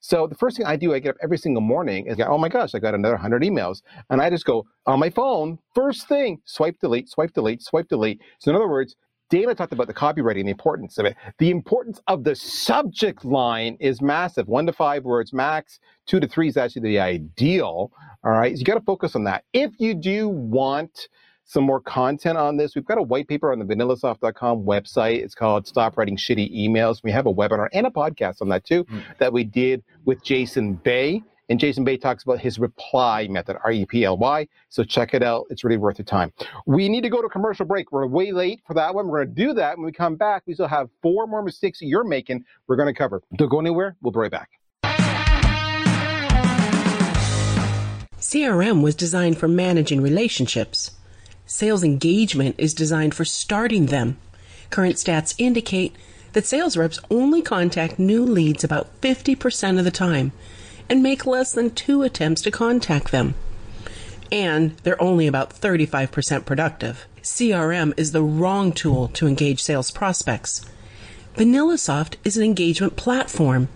So 0.00 0.26
the 0.26 0.34
first 0.34 0.58
thing 0.58 0.66
I 0.66 0.76
do, 0.76 0.92
I 0.92 0.98
get 0.98 1.10
up 1.10 1.16
every 1.22 1.38
single 1.38 1.62
morning 1.62 2.06
is, 2.08 2.20
oh 2.20 2.36
my 2.36 2.50
gosh, 2.50 2.74
I 2.74 2.78
got 2.78 2.94
another 2.94 3.14
100 3.14 3.42
emails. 3.42 3.80
And 4.10 4.20
I 4.20 4.28
just 4.28 4.44
go 4.44 4.66
on 4.84 4.98
my 4.98 5.08
phone, 5.08 5.58
first 5.74 6.08
thing, 6.08 6.42
swipe 6.44 6.78
delete, 6.78 7.08
swipe 7.08 7.32
delete, 7.32 7.62
swipe 7.62 7.88
delete. 7.88 8.20
So 8.38 8.50
in 8.50 8.56
other 8.56 8.68
words, 8.68 8.96
Dana 9.30 9.54
talked 9.54 9.72
about 9.72 9.86
the 9.86 9.94
copywriting, 9.94 10.40
and 10.40 10.48
the 10.48 10.52
importance 10.52 10.98
of 10.98 11.06
it. 11.06 11.16
The 11.38 11.50
importance 11.50 12.00
of 12.08 12.24
the 12.24 12.34
subject 12.34 13.24
line 13.24 13.76
is 13.80 14.02
massive. 14.02 14.48
One 14.48 14.66
to 14.66 14.72
five 14.72 15.04
words 15.04 15.32
max. 15.32 15.78
Two 16.06 16.20
to 16.20 16.26
three 16.26 16.48
is 16.48 16.56
actually 16.56 16.82
the 16.82 16.98
ideal. 16.98 17.92
All 18.24 18.32
right. 18.32 18.54
So 18.54 18.58
you 18.58 18.64
got 18.64 18.74
to 18.74 18.84
focus 18.84 19.14
on 19.14 19.24
that. 19.24 19.44
If 19.52 19.70
you 19.78 19.94
do 19.94 20.28
want 20.28 21.08
some 21.44 21.64
more 21.64 21.80
content 21.80 22.38
on 22.38 22.56
this, 22.56 22.74
we've 22.74 22.84
got 22.84 22.98
a 22.98 23.02
white 23.02 23.28
paper 23.28 23.52
on 23.52 23.60
the 23.60 23.64
vanillasoft.com 23.64 24.64
website. 24.64 25.22
It's 25.22 25.34
called 25.34 25.66
Stop 25.66 25.96
Writing 25.96 26.16
Shitty 26.16 26.52
Emails. 26.56 27.02
We 27.02 27.12
have 27.12 27.26
a 27.26 27.32
webinar 27.32 27.68
and 27.72 27.86
a 27.86 27.90
podcast 27.90 28.42
on 28.42 28.48
that 28.48 28.64
too 28.64 28.84
mm. 28.84 29.02
that 29.18 29.32
we 29.32 29.44
did 29.44 29.82
with 30.04 30.22
Jason 30.24 30.74
Bay. 30.74 31.22
And 31.50 31.58
Jason 31.58 31.82
Bay 31.82 31.96
talks 31.96 32.22
about 32.22 32.38
his 32.38 32.60
reply 32.60 33.26
method, 33.26 33.56
R 33.64 33.72
E 33.72 33.84
P 33.84 34.04
L 34.04 34.16
Y. 34.16 34.46
So 34.68 34.84
check 34.84 35.14
it 35.14 35.22
out. 35.24 35.46
It's 35.50 35.64
really 35.64 35.76
worth 35.76 35.98
your 35.98 36.04
time. 36.04 36.32
We 36.64 36.88
need 36.88 37.00
to 37.02 37.10
go 37.10 37.20
to 37.20 37.28
commercial 37.28 37.66
break. 37.66 37.90
We're 37.90 38.06
way 38.06 38.30
late 38.30 38.60
for 38.68 38.74
that 38.74 38.94
one. 38.94 39.08
We're 39.08 39.24
going 39.24 39.34
to 39.34 39.46
do 39.46 39.54
that. 39.54 39.76
When 39.76 39.84
we 39.84 39.90
come 39.90 40.14
back, 40.14 40.44
we 40.46 40.54
still 40.54 40.68
have 40.68 40.88
four 41.02 41.26
more 41.26 41.42
mistakes 41.42 41.80
you're 41.82 42.04
making 42.04 42.44
we're 42.68 42.76
going 42.76 42.86
to 42.86 42.96
cover. 42.96 43.20
Don't 43.34 43.48
go 43.48 43.58
anywhere. 43.58 43.96
We'll 44.00 44.12
be 44.12 44.20
right 44.20 44.30
back. 44.30 44.48
CRM 48.20 48.80
was 48.80 48.94
designed 48.94 49.36
for 49.36 49.48
managing 49.48 50.00
relationships. 50.00 50.92
Sales 51.46 51.82
engagement 51.82 52.54
is 52.58 52.74
designed 52.74 53.12
for 53.12 53.24
starting 53.24 53.86
them. 53.86 54.18
Current 54.70 54.96
stats 54.96 55.34
indicate 55.36 55.96
that 56.32 56.46
sales 56.46 56.76
reps 56.76 57.00
only 57.10 57.42
contact 57.42 57.98
new 57.98 58.24
leads 58.24 58.62
about 58.62 59.00
50% 59.00 59.78
of 59.80 59.84
the 59.84 59.90
time 59.90 60.30
and 60.90 61.04
make 61.04 61.24
less 61.24 61.52
than 61.52 61.70
two 61.70 62.02
attempts 62.02 62.42
to 62.42 62.50
contact 62.50 63.12
them. 63.12 63.36
And 64.32 64.76
they're 64.78 65.00
only 65.00 65.28
about 65.28 65.50
35% 65.50 66.44
productive. 66.44 67.06
CRM 67.22 67.94
is 67.96 68.12
the 68.12 68.22
wrong 68.22 68.72
tool 68.72 69.08
to 69.08 69.28
engage 69.28 69.62
sales 69.62 69.90
prospects. 69.92 70.64
VanillaSoft 71.36 72.16
is 72.24 72.36
an 72.36 72.42
engagement 72.42 72.96
platform. 72.96 73.68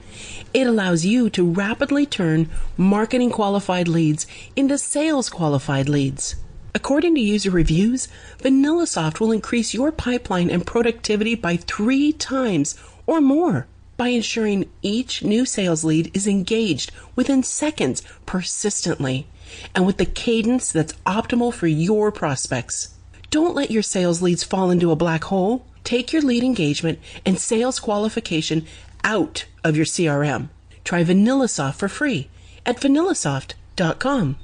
It 0.52 0.66
allows 0.66 1.04
you 1.04 1.30
to 1.30 1.48
rapidly 1.48 2.04
turn 2.04 2.50
marketing 2.76 3.30
qualified 3.30 3.86
leads 3.86 4.26
into 4.56 4.76
sales 4.76 5.30
qualified 5.30 5.88
leads. 5.88 6.34
According 6.74 7.14
to 7.14 7.20
user 7.20 7.50
reviews, 7.50 8.08
VanillaSoft 8.38 9.20
will 9.20 9.30
increase 9.30 9.72
your 9.72 9.92
pipeline 9.92 10.50
and 10.50 10.66
productivity 10.66 11.36
by 11.36 11.56
three 11.56 12.12
times 12.12 12.76
or 13.06 13.20
more 13.20 13.68
by 13.96 14.08
ensuring 14.08 14.70
each 14.82 15.22
new 15.22 15.44
sales 15.44 15.84
lead 15.84 16.10
is 16.14 16.26
engaged 16.26 16.92
within 17.14 17.42
seconds 17.42 18.02
persistently 18.26 19.26
and 19.74 19.86
with 19.86 19.98
the 19.98 20.06
cadence 20.06 20.72
that's 20.72 20.94
optimal 21.06 21.52
for 21.52 21.66
your 21.66 22.10
prospects. 22.10 22.94
Don't 23.30 23.54
let 23.54 23.70
your 23.70 23.82
sales 23.82 24.22
leads 24.22 24.44
fall 24.44 24.70
into 24.70 24.90
a 24.90 24.96
black 24.96 25.24
hole. 25.24 25.66
Take 25.82 26.12
your 26.12 26.22
lead 26.22 26.42
engagement 26.44 26.98
and 27.26 27.38
sales 27.38 27.80
qualification 27.80 28.66
out 29.02 29.46
of 29.62 29.76
your 29.76 29.86
CRM. 29.86 30.48
Try 30.84 31.04
VanillaSoft 31.04 31.74
for 31.74 31.88
free 31.88 32.28
at 32.64 32.80
vanillasoft.com. 32.80 34.36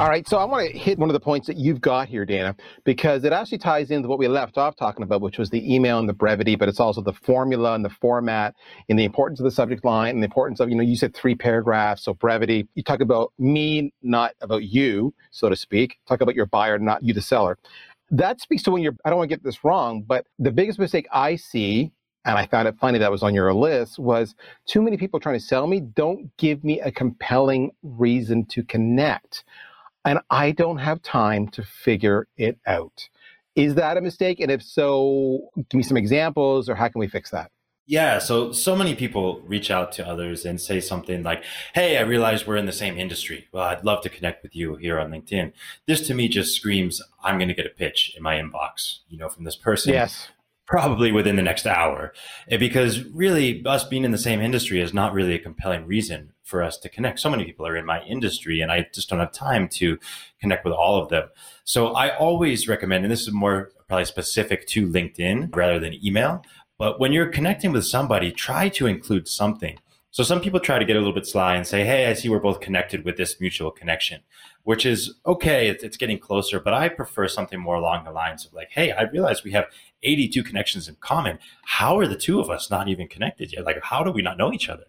All 0.00 0.08
right, 0.08 0.28
so 0.28 0.38
I 0.38 0.44
want 0.44 0.68
to 0.68 0.76
hit 0.76 0.98
one 0.98 1.08
of 1.08 1.14
the 1.14 1.20
points 1.20 1.46
that 1.46 1.56
you've 1.56 1.80
got 1.80 2.08
here, 2.08 2.24
Dana, 2.24 2.56
because 2.82 3.22
it 3.22 3.32
actually 3.32 3.58
ties 3.58 3.92
into 3.92 4.08
what 4.08 4.18
we 4.18 4.26
left 4.26 4.58
off 4.58 4.74
talking 4.74 5.04
about, 5.04 5.20
which 5.20 5.38
was 5.38 5.50
the 5.50 5.72
email 5.72 6.00
and 6.00 6.08
the 6.08 6.12
brevity, 6.12 6.56
but 6.56 6.68
it's 6.68 6.80
also 6.80 7.00
the 7.00 7.12
formula 7.12 7.74
and 7.74 7.84
the 7.84 7.90
format 7.90 8.56
and 8.88 8.98
the 8.98 9.04
importance 9.04 9.38
of 9.38 9.44
the 9.44 9.52
subject 9.52 9.84
line 9.84 10.10
and 10.10 10.20
the 10.20 10.26
importance 10.26 10.58
of, 10.58 10.68
you 10.68 10.74
know, 10.74 10.82
you 10.82 10.96
said 10.96 11.14
three 11.14 11.36
paragraphs, 11.36 12.02
so 12.02 12.12
brevity. 12.12 12.66
You 12.74 12.82
talk 12.82 13.00
about 13.00 13.32
me, 13.38 13.92
not 14.02 14.32
about 14.40 14.64
you, 14.64 15.14
so 15.30 15.48
to 15.48 15.54
speak. 15.54 15.96
Talk 16.08 16.20
about 16.20 16.34
your 16.34 16.46
buyer, 16.46 16.76
not 16.76 17.04
you, 17.04 17.14
the 17.14 17.22
seller. 17.22 17.56
That 18.10 18.40
speaks 18.40 18.64
to 18.64 18.72
when 18.72 18.82
you're, 18.82 18.96
I 19.04 19.10
don't 19.10 19.18
want 19.18 19.30
to 19.30 19.36
get 19.36 19.44
this 19.44 19.62
wrong, 19.62 20.02
but 20.02 20.26
the 20.40 20.50
biggest 20.50 20.80
mistake 20.80 21.06
I 21.12 21.36
see 21.36 21.92
and 22.24 22.36
I 22.36 22.46
found 22.46 22.66
it 22.66 22.76
funny 22.80 22.98
that 22.98 23.12
was 23.12 23.22
on 23.22 23.34
your 23.34 23.52
list, 23.54 23.98
was 23.98 24.34
too 24.66 24.82
many 24.82 24.96
people 24.96 25.20
trying 25.20 25.38
to 25.38 25.44
sell 25.44 25.66
me 25.66 25.80
don't 25.80 26.36
give 26.36 26.64
me 26.64 26.80
a 26.80 26.90
compelling 26.90 27.70
reason 27.82 28.44
to 28.46 28.64
connect 28.64 29.44
and 30.04 30.20
I 30.30 30.52
don't 30.52 30.78
have 30.78 31.02
time 31.02 31.48
to 31.48 31.62
figure 31.62 32.26
it 32.36 32.58
out. 32.66 33.08
Is 33.56 33.76
that 33.76 33.96
a 33.96 34.00
mistake? 34.00 34.40
And 34.40 34.50
if 34.50 34.62
so, 34.62 35.50
give 35.56 35.74
me 35.74 35.82
some 35.82 35.96
examples 35.96 36.68
or 36.68 36.74
how 36.74 36.88
can 36.88 36.98
we 36.98 37.08
fix 37.08 37.30
that? 37.30 37.50
Yeah, 37.86 38.18
so 38.18 38.50
so 38.50 38.74
many 38.74 38.94
people 38.94 39.42
reach 39.44 39.70
out 39.70 39.92
to 39.92 40.08
others 40.08 40.46
and 40.46 40.58
say 40.58 40.80
something 40.80 41.22
like, 41.22 41.44
"Hey, 41.74 41.98
I 41.98 42.00
realize 42.00 42.46
we're 42.46 42.56
in 42.56 42.64
the 42.64 42.72
same 42.72 42.98
industry. 42.98 43.46
Well, 43.52 43.64
I'd 43.64 43.84
love 43.84 44.02
to 44.04 44.08
connect 44.08 44.42
with 44.42 44.56
you 44.56 44.76
here 44.76 44.98
on 44.98 45.10
LinkedIn." 45.10 45.52
This 45.86 46.06
to 46.06 46.14
me 46.14 46.28
just 46.28 46.56
screams, 46.56 47.02
"I'm 47.22 47.36
going 47.36 47.48
to 47.48 47.54
get 47.54 47.66
a 47.66 47.70
pitch 47.70 48.14
in 48.16 48.22
my 48.22 48.36
inbox, 48.36 49.00
you 49.10 49.18
know, 49.18 49.28
from 49.28 49.44
this 49.44 49.56
person." 49.56 49.92
Yes 49.92 50.28
probably 50.66 51.12
within 51.12 51.36
the 51.36 51.42
next 51.42 51.66
hour 51.66 52.12
because 52.58 53.04
really 53.10 53.62
us 53.66 53.84
being 53.84 54.04
in 54.04 54.12
the 54.12 54.18
same 54.18 54.40
industry 54.40 54.80
is 54.80 54.94
not 54.94 55.12
really 55.12 55.34
a 55.34 55.38
compelling 55.38 55.86
reason 55.86 56.32
for 56.44 56.62
us 56.62 56.78
to 56.78 56.88
connect 56.88 57.18
so 57.18 57.30
many 57.30 57.44
people 57.44 57.66
are 57.66 57.76
in 57.76 57.84
my 57.84 58.02
industry 58.04 58.60
and 58.60 58.70
i 58.70 58.86
just 58.94 59.08
don't 59.08 59.18
have 59.18 59.32
time 59.32 59.68
to 59.68 59.98
connect 60.40 60.64
with 60.64 60.74
all 60.74 61.00
of 61.00 61.08
them 61.08 61.28
so 61.64 61.88
i 61.88 62.14
always 62.16 62.68
recommend 62.68 63.04
and 63.04 63.12
this 63.12 63.22
is 63.22 63.32
more 63.32 63.72
probably 63.88 64.04
specific 64.04 64.66
to 64.66 64.86
linkedin 64.86 65.54
rather 65.54 65.78
than 65.78 65.94
email 66.04 66.42
but 66.78 67.00
when 67.00 67.12
you're 67.12 67.28
connecting 67.28 67.72
with 67.72 67.84
somebody 67.84 68.30
try 68.30 68.68
to 68.68 68.86
include 68.86 69.26
something 69.26 69.78
so 70.14 70.22
some 70.22 70.40
people 70.40 70.60
try 70.60 70.78
to 70.78 70.84
get 70.84 70.94
a 70.94 71.00
little 71.00 71.12
bit 71.12 71.26
sly 71.26 71.56
and 71.56 71.66
say, 71.66 71.84
Hey, 71.84 72.06
I 72.06 72.12
see 72.12 72.28
we're 72.28 72.38
both 72.38 72.60
connected 72.60 73.04
with 73.04 73.16
this 73.16 73.40
mutual 73.40 73.72
connection, 73.72 74.20
which 74.62 74.86
is 74.86 75.14
okay. 75.26 75.66
It's, 75.66 75.96
getting 75.96 76.20
closer, 76.20 76.60
but 76.60 76.72
I 76.72 76.88
prefer 76.88 77.26
something 77.26 77.58
more 77.58 77.74
along 77.74 78.04
the 78.04 78.12
lines 78.12 78.46
of 78.46 78.52
like, 78.52 78.68
Hey, 78.70 78.92
I 78.92 79.02
realize 79.02 79.42
we 79.42 79.50
have 79.50 79.64
82 80.04 80.44
connections 80.44 80.86
in 80.86 80.94
common. 81.00 81.40
How 81.64 81.98
are 81.98 82.06
the 82.06 82.14
two 82.14 82.38
of 82.38 82.48
us 82.48 82.70
not 82.70 82.86
even 82.86 83.08
connected 83.08 83.52
yet? 83.52 83.64
Like, 83.64 83.82
how 83.82 84.04
do 84.04 84.12
we 84.12 84.22
not 84.22 84.38
know 84.38 84.52
each 84.52 84.68
other? 84.68 84.84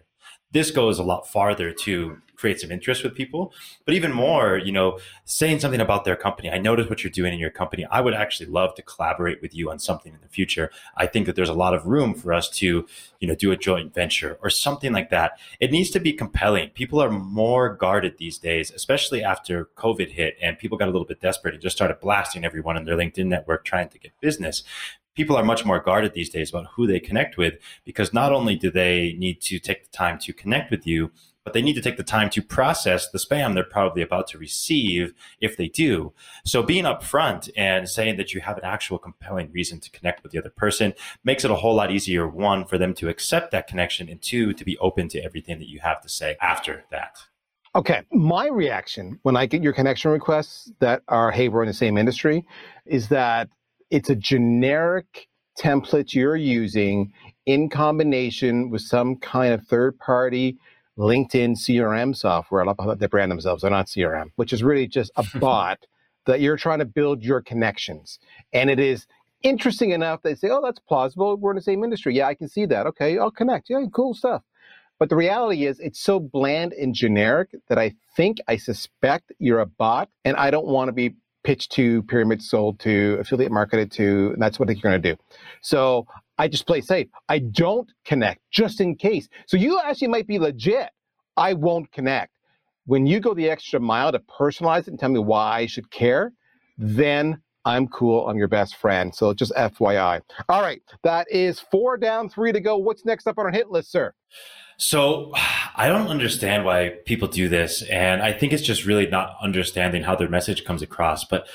This 0.52 0.72
goes 0.72 1.00
a 1.00 1.04
lot 1.04 1.28
farther 1.28 1.72
to 1.72 2.22
create 2.36 2.60
some 2.60 2.72
interest 2.72 3.04
with 3.04 3.16
people. 3.16 3.54
But 3.86 3.94
even 3.94 4.12
more, 4.12 4.58
you 4.58 4.72
know, 4.72 5.00
saying 5.24 5.60
something 5.60 5.82
about 5.82 6.06
their 6.06 6.16
company. 6.16 6.50
I 6.50 6.58
notice 6.58 6.90
what 6.90 7.04
you're 7.04 7.12
doing 7.12 7.34
in 7.34 7.40
your 7.40 7.50
company. 7.50 7.86
I 7.86 8.02
would 8.02 8.14
actually 8.14 8.48
love 8.48 8.76
to 8.76 8.82
collaborate 8.82 9.42
with 9.42 9.56
you 9.56 9.72
on 9.72 9.80
something 9.80 10.14
in 10.14 10.20
the 10.22 10.28
future. 10.28 10.72
I 10.98 11.08
think 11.08 11.26
that 11.26 11.36
there's 11.36 11.50
a 11.50 11.54
lot 11.54 11.74
of 11.74 11.86
room 11.86 12.14
for 12.14 12.34
us 12.34 12.50
to, 12.50 12.86
you 13.20 13.28
know, 13.28 13.36
do 13.36 13.52
a 13.52 13.58
joint 13.58 13.94
venture 13.94 14.38
or 14.42 14.50
something 14.50 14.94
like 14.94 15.10
that. 15.10 15.40
It 15.60 15.72
needs 15.72 15.90
to 15.92 16.00
be 16.00 16.14
compelling. 16.14 16.70
People 16.70 17.02
are 17.02 17.12
more 17.12 17.74
guarded 17.74 18.18
these 18.18 18.38
days, 18.38 18.72
especially 18.72 19.24
after 19.24 19.70
COVID 19.78 20.12
hit 20.12 20.38
and 20.42 20.58
people 20.58 20.78
got 20.78 20.88
a 20.88 20.92
little 20.92 21.08
bit 21.08 21.22
desperate 21.22 21.54
and 21.54 21.64
just 21.64 21.76
started 21.76 22.00
blasting 22.00 22.46
everyone 22.46 22.78
in 22.78 22.86
their 22.86 22.98
LinkedIn 22.98 23.28
network 23.28 23.66
trying 23.66 23.90
to 23.90 24.00
get 24.00 24.12
business 24.20 24.64
people 25.16 25.36
are 25.36 25.44
much 25.44 25.66
more 25.66 25.80
guarded 25.80 26.14
these 26.14 26.30
days 26.30 26.50
about 26.50 26.68
who 26.76 26.86
they 26.86 27.00
connect 27.00 27.38
with 27.38 27.56
because 27.84 28.14
not 28.14 28.32
only 28.32 28.56
do 28.56 28.70
they 28.70 29.16
need 29.18 29.42
to 29.42 29.60
take 29.60 29.84
the 29.84 29.98
time 29.98 30.20
to 30.20 30.34
connect 30.34 30.70
with 30.70 30.86
you, 30.86 31.12
but 31.46 31.54
they 31.54 31.62
need 31.62 31.76
to 31.76 31.82
take 31.82 31.96
the 31.96 32.04
time 32.04 32.30
to 32.32 32.42
process 32.42 33.10
the 33.10 33.20
spam 33.20 33.54
they're 33.54 33.64
probably 33.64 34.02
about 34.02 34.28
to 34.28 34.38
receive 34.38 35.14
if 35.40 35.56
they 35.56 35.68
do. 35.68 36.12
So 36.44 36.64
being 36.64 36.86
upfront 36.86 37.50
and 37.56 37.88
saying 37.88 38.18
that 38.18 38.34
you 38.34 38.42
have 38.42 38.58
an 38.58 38.66
actual 38.66 38.98
compelling 38.98 39.52
reason 39.52 39.80
to 39.82 39.92
connect 39.92 40.24
with 40.24 40.32
the 40.32 40.40
other 40.40 40.50
person 40.50 40.94
makes 41.24 41.46
it 41.46 41.52
a 41.52 41.56
whole 41.56 41.76
lot 41.76 41.92
easier, 41.92 42.28
one, 42.28 42.66
for 42.66 42.80
them 42.80 42.96
to 42.96 43.10
accept 43.10 43.52
that 43.52 43.68
connection, 43.68 44.10
and 44.10 44.22
two, 44.22 44.54
to 44.54 44.66
be 44.66 44.78
open 44.80 45.08
to 45.10 45.24
everything 45.24 45.60
that 45.60 45.70
you 45.70 45.80
have 45.82 46.02
to 46.02 46.10
say 46.10 46.36
after 46.42 46.84
that. 46.90 47.20
Okay, 47.76 48.02
my 48.12 48.48
reaction 48.48 49.20
when 49.22 49.36
I 49.36 49.46
get 49.46 49.62
your 49.62 49.74
connection 49.74 50.10
requests 50.10 50.72
that 50.80 51.04
are, 51.10 51.30
hey, 51.30 51.50
we're 51.50 51.62
in 51.62 51.68
the 51.68 51.74
same 51.74 51.98
industry, 51.98 52.44
is 52.86 53.10
that 53.10 53.50
it's 53.96 54.10
a 54.10 54.16
generic 54.16 55.30
template 55.58 56.14
you're 56.14 56.36
using 56.36 57.14
in 57.46 57.70
combination 57.70 58.70
with 58.70 58.82
some 58.82 59.16
kind 59.16 59.54
of 59.54 59.66
third 59.66 59.98
party 60.00 60.58
LinkedIn 60.98 61.52
CRM 61.52 62.14
software. 62.14 62.62
I 62.62 62.66
love 62.66 62.76
how 62.78 62.94
they 62.94 63.08
brand 63.08 63.32
themselves. 63.32 63.62
They're 63.62 63.72
not 63.72 63.88
CRM, 63.88 64.32
which 64.36 64.52
is 64.52 64.64
really 64.64 64.86
just 64.86 65.12
a 65.16 65.26
bot 65.40 65.80
that 66.26 66.42
you're 66.42 66.58
trying 66.58 66.80
to 66.80 66.86
build 66.86 67.24
your 67.24 67.40
connections. 67.40 68.20
And 68.52 68.70
it 68.70 68.82
is 68.82 69.08
interesting 69.44 69.92
enough 69.92 70.24
that 70.24 70.30
they 70.30 70.36
say, 70.36 70.50
oh, 70.50 70.62
that's 70.62 70.80
plausible. 70.80 71.38
We're 71.38 71.52
in 71.52 71.56
the 71.56 71.62
same 71.62 71.82
industry. 71.82 72.18
Yeah, 72.18 72.28
I 72.28 72.34
can 72.34 72.50
see 72.50 72.66
that. 72.66 72.88
Okay, 72.88 73.18
I'll 73.18 73.32
connect. 73.32 73.70
Yeah, 73.70 73.86
cool 73.94 74.14
stuff. 74.14 74.42
But 75.00 75.08
the 75.08 75.16
reality 75.16 75.66
is, 75.66 75.80
it's 75.80 76.02
so 76.02 76.20
bland 76.20 76.74
and 76.74 76.94
generic 76.94 77.50
that 77.70 77.78
I 77.78 77.96
think, 78.18 78.40
I 78.50 78.58
suspect 78.58 79.32
you're 79.40 79.62
a 79.62 79.66
bot, 79.66 80.10
and 80.26 80.36
I 80.36 80.52
don't 80.52 80.68
want 80.68 80.90
to 80.90 80.94
be 80.94 81.16
pitched 81.46 81.72
to, 81.74 82.02
pyramid 82.04 82.42
sold 82.42 82.80
to, 82.80 83.18
affiliate 83.22 83.52
marketed 83.52 83.92
to, 83.92 84.32
and 84.34 84.42
that's 84.42 84.60
what 84.60 84.68
you're 84.68 84.76
going 84.82 85.02
to 85.02 85.14
do. 85.14 85.18
So 85.62 86.08
I 86.38 86.48
just 86.48 86.66
play 86.68 86.82
safe. 86.82 87.08
I 87.30 87.40
don't 87.40 87.90
connect 88.04 88.42
just 88.52 88.82
in 88.82 88.96
case. 88.96 89.30
So 89.46 89.56
you 89.56 89.80
actually 89.80 90.10
might 90.10 90.28
be 90.28 90.40
legit. 90.40 90.90
I 91.38 91.54
won't 91.54 91.92
connect. 91.92 92.34
When 92.88 93.06
you 93.08 93.20
go 93.20 93.34
the 93.34 93.50
extra 93.50 93.80
mile 93.80 94.12
to 94.12 94.20
personalize 94.20 94.82
it 94.82 94.88
and 94.90 95.00
tell 95.00 95.10
me 95.10 95.20
why 95.20 95.60
I 95.60 95.66
should 95.68 95.90
care, 95.92 96.34
then 96.78 97.42
I'm 97.64 97.88
cool. 97.88 98.28
I'm 98.28 98.38
your 98.38 98.48
best 98.48 98.76
friend. 98.76 99.14
So 99.14 99.34
just 99.34 99.52
FYI. 99.54 100.22
All 100.50 100.62
right. 100.62 100.82
That 101.04 101.28
is 101.32 101.60
four 101.60 101.98
down, 101.98 102.30
three 102.30 102.52
to 102.52 102.60
go. 102.60 102.78
What's 102.78 103.06
next 103.06 103.28
up 103.28 103.38
on 103.38 103.46
our 103.46 103.52
hit 103.52 103.70
list, 103.70 103.92
sir? 103.92 104.14
So 104.78 105.34
I 105.78 105.88
don't 105.90 106.08
understand 106.08 106.64
why 106.64 106.94
people 107.06 107.28
do 107.28 107.50
this. 107.50 107.82
And 107.84 108.22
I 108.22 108.32
think 108.32 108.54
it's 108.54 108.64
just 108.64 108.86
really 108.86 109.08
not 109.08 109.36
understanding 109.42 110.04
how 110.04 110.16
their 110.16 110.30
message 110.30 110.64
comes 110.64 110.82
across. 110.82 111.26
But 111.26 111.48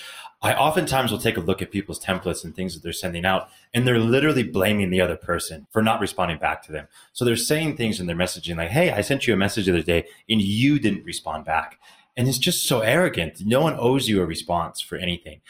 I 0.42 0.54
oftentimes 0.54 1.10
will 1.10 1.18
take 1.18 1.36
a 1.36 1.40
look 1.40 1.60
at 1.60 1.70
people's 1.70 2.02
templates 2.02 2.44
and 2.44 2.54
things 2.54 2.74
that 2.74 2.82
they're 2.82 2.92
sending 2.92 3.26
out, 3.26 3.48
and 3.74 3.86
they're 3.86 3.98
literally 3.98 4.42
blaming 4.42 4.90
the 4.90 5.00
other 5.00 5.16
person 5.16 5.66
for 5.70 5.82
not 5.82 6.00
responding 6.00 6.38
back 6.38 6.62
to 6.64 6.72
them. 6.72 6.88
So 7.12 7.24
they're 7.24 7.36
saying 7.36 7.76
things 7.76 8.00
in 8.00 8.06
their 8.06 8.16
messaging 8.16 8.56
like, 8.56 8.70
Hey, 8.70 8.90
I 8.90 9.02
sent 9.02 9.26
you 9.26 9.34
a 9.34 9.38
message 9.38 9.66
the 9.66 9.72
other 9.72 9.82
day 9.82 10.06
and 10.28 10.40
you 10.40 10.78
didn't 10.78 11.04
respond 11.04 11.44
back. 11.44 11.78
And 12.16 12.28
it's 12.28 12.38
just 12.38 12.66
so 12.66 12.80
arrogant. 12.80 13.40
No 13.44 13.60
one 13.60 13.76
owes 13.78 14.08
you 14.08 14.20
a 14.22 14.26
response 14.26 14.80
for 14.80 14.96
anything. 14.96 15.40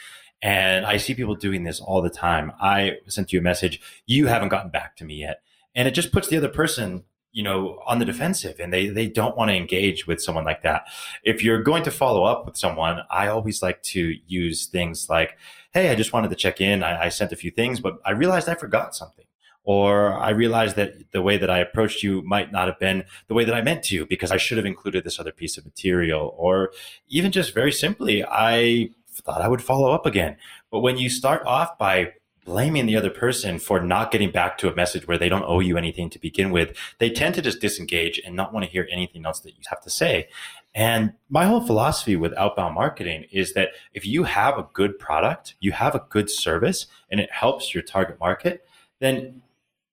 And 0.41 0.85
I 0.85 0.97
see 0.97 1.13
people 1.13 1.35
doing 1.35 1.63
this 1.63 1.79
all 1.79 2.01
the 2.01 2.09
time. 2.09 2.51
I 2.59 2.97
sent 3.07 3.31
you 3.31 3.39
a 3.39 3.43
message. 3.43 3.79
You 4.05 4.27
haven't 4.27 4.49
gotten 4.49 4.71
back 4.71 4.95
to 4.97 5.05
me 5.05 5.15
yet. 5.15 5.41
And 5.75 5.87
it 5.87 5.91
just 5.91 6.11
puts 6.11 6.27
the 6.27 6.37
other 6.37 6.49
person 6.49 7.03
you 7.31 7.43
know, 7.43 7.81
on 7.85 7.99
the 7.99 8.05
defensive 8.05 8.59
and 8.59 8.73
they, 8.73 8.87
they 8.87 9.07
don't 9.07 9.37
want 9.37 9.49
to 9.49 9.55
engage 9.55 10.05
with 10.05 10.21
someone 10.21 10.43
like 10.43 10.63
that. 10.63 10.83
If 11.23 11.43
you're 11.43 11.63
going 11.63 11.83
to 11.83 11.91
follow 11.91 12.23
up 12.23 12.45
with 12.45 12.57
someone, 12.57 13.01
I 13.09 13.27
always 13.27 13.61
like 13.61 13.81
to 13.83 14.15
use 14.27 14.65
things 14.65 15.09
like, 15.09 15.37
Hey, 15.73 15.89
I 15.89 15.95
just 15.95 16.11
wanted 16.11 16.29
to 16.29 16.35
check 16.35 16.59
in. 16.59 16.83
I, 16.83 17.05
I 17.05 17.09
sent 17.09 17.31
a 17.31 17.37
few 17.37 17.51
things, 17.51 17.79
but 17.79 17.99
I 18.05 18.11
realized 18.11 18.49
I 18.49 18.55
forgot 18.55 18.95
something. 18.95 19.25
Or 19.63 20.13
I 20.13 20.31
realized 20.31 20.75
that 20.77 21.11
the 21.11 21.21
way 21.21 21.37
that 21.37 21.49
I 21.49 21.59
approached 21.59 22.01
you 22.01 22.23
might 22.23 22.51
not 22.51 22.67
have 22.67 22.79
been 22.79 23.03
the 23.27 23.35
way 23.35 23.45
that 23.45 23.53
I 23.53 23.61
meant 23.61 23.83
to 23.85 24.07
because 24.07 24.31
I 24.31 24.37
should 24.37 24.57
have 24.57 24.65
included 24.65 25.03
this 25.03 25.19
other 25.19 25.31
piece 25.31 25.57
of 25.57 25.65
material. 25.65 26.33
Or 26.35 26.71
even 27.07 27.31
just 27.31 27.53
very 27.53 27.71
simply, 27.71 28.25
I 28.25 28.89
thought 29.11 29.41
I 29.41 29.47
would 29.47 29.61
follow 29.61 29.91
up 29.91 30.05
again. 30.05 30.37
But 30.71 30.79
when 30.79 30.97
you 30.97 31.09
start 31.09 31.45
off 31.45 31.77
by 31.77 32.13
blaming 32.45 32.85
the 32.85 32.95
other 32.95 33.09
person 33.09 33.59
for 33.59 33.79
not 33.79 34.11
getting 34.11 34.31
back 34.31 34.57
to 34.57 34.71
a 34.71 34.75
message 34.75 35.07
where 35.07 35.17
they 35.17 35.29
don't 35.29 35.45
owe 35.45 35.59
you 35.59 35.77
anything 35.77 36.09
to 36.09 36.19
begin 36.19 36.51
with, 36.51 36.75
they 36.99 37.09
tend 37.09 37.35
to 37.35 37.41
just 37.41 37.61
disengage 37.61 38.19
and 38.25 38.35
not 38.35 38.51
want 38.51 38.65
to 38.65 38.71
hear 38.71 38.87
anything 38.91 39.25
else 39.25 39.39
that 39.41 39.51
you 39.51 39.61
have 39.67 39.81
to 39.81 39.89
say. 39.89 40.27
And 40.73 41.13
my 41.29 41.45
whole 41.45 41.61
philosophy 41.61 42.15
with 42.15 42.33
outbound 42.37 42.75
marketing 42.75 43.25
is 43.31 43.53
that 43.53 43.69
if 43.93 44.05
you 44.05 44.23
have 44.23 44.57
a 44.57 44.67
good 44.73 44.97
product, 44.97 45.55
you 45.59 45.71
have 45.73 45.95
a 45.95 46.05
good 46.09 46.29
service, 46.29 46.87
and 47.09 47.19
it 47.19 47.31
helps 47.31 47.73
your 47.73 47.83
target 47.83 48.19
market, 48.19 48.65
then 48.99 49.41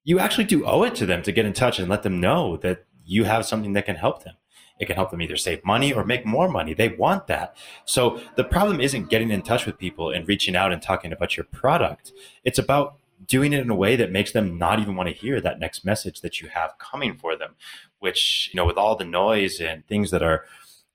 you 0.03 0.19
actually 0.19 0.45
do 0.45 0.65
owe 0.65 0.83
it 0.83 0.95
to 0.95 1.05
them 1.05 1.21
to 1.23 1.31
get 1.31 1.45
in 1.45 1.53
touch 1.53 1.79
and 1.79 1.89
let 1.89 2.03
them 2.03 2.19
know 2.19 2.57
that 2.57 2.85
you 3.05 3.25
have 3.25 3.45
something 3.45 3.73
that 3.73 3.85
can 3.85 3.95
help 3.95 4.23
them. 4.23 4.35
It 4.79 4.85
can 4.85 4.95
help 4.95 5.11
them 5.11 5.21
either 5.21 5.35
save 5.35 5.63
money 5.65 5.91
or 5.93 6.03
make 6.05 6.25
more 6.25 6.47
money. 6.47 6.73
They 6.73 6.89
want 6.89 7.27
that. 7.27 7.55
So 7.85 8.21
the 8.35 8.43
problem 8.43 8.79
isn't 8.79 9.09
getting 9.09 9.29
in 9.29 9.41
touch 9.41 9.65
with 9.65 9.77
people 9.77 10.09
and 10.09 10.27
reaching 10.27 10.55
out 10.55 10.71
and 10.71 10.81
talking 10.81 11.11
about 11.11 11.35
your 11.35 11.43
product. 11.45 12.13
It's 12.43 12.59
about 12.59 12.95
doing 13.25 13.51
it 13.51 13.59
in 13.59 13.69
a 13.69 13.75
way 13.75 13.95
that 13.97 14.11
makes 14.11 14.31
them 14.31 14.57
not 14.57 14.79
even 14.79 14.95
want 14.95 15.09
to 15.09 15.15
hear 15.15 15.41
that 15.41 15.59
next 15.59 15.83
message 15.83 16.21
that 16.21 16.41
you 16.41 16.47
have 16.47 16.77
coming 16.79 17.15
for 17.15 17.35
them, 17.35 17.55
which, 17.99 18.49
you 18.53 18.57
know, 18.57 18.65
with 18.65 18.77
all 18.77 18.95
the 18.95 19.03
noise 19.03 19.59
and 19.59 19.85
things 19.87 20.11
that 20.11 20.23
are 20.23 20.45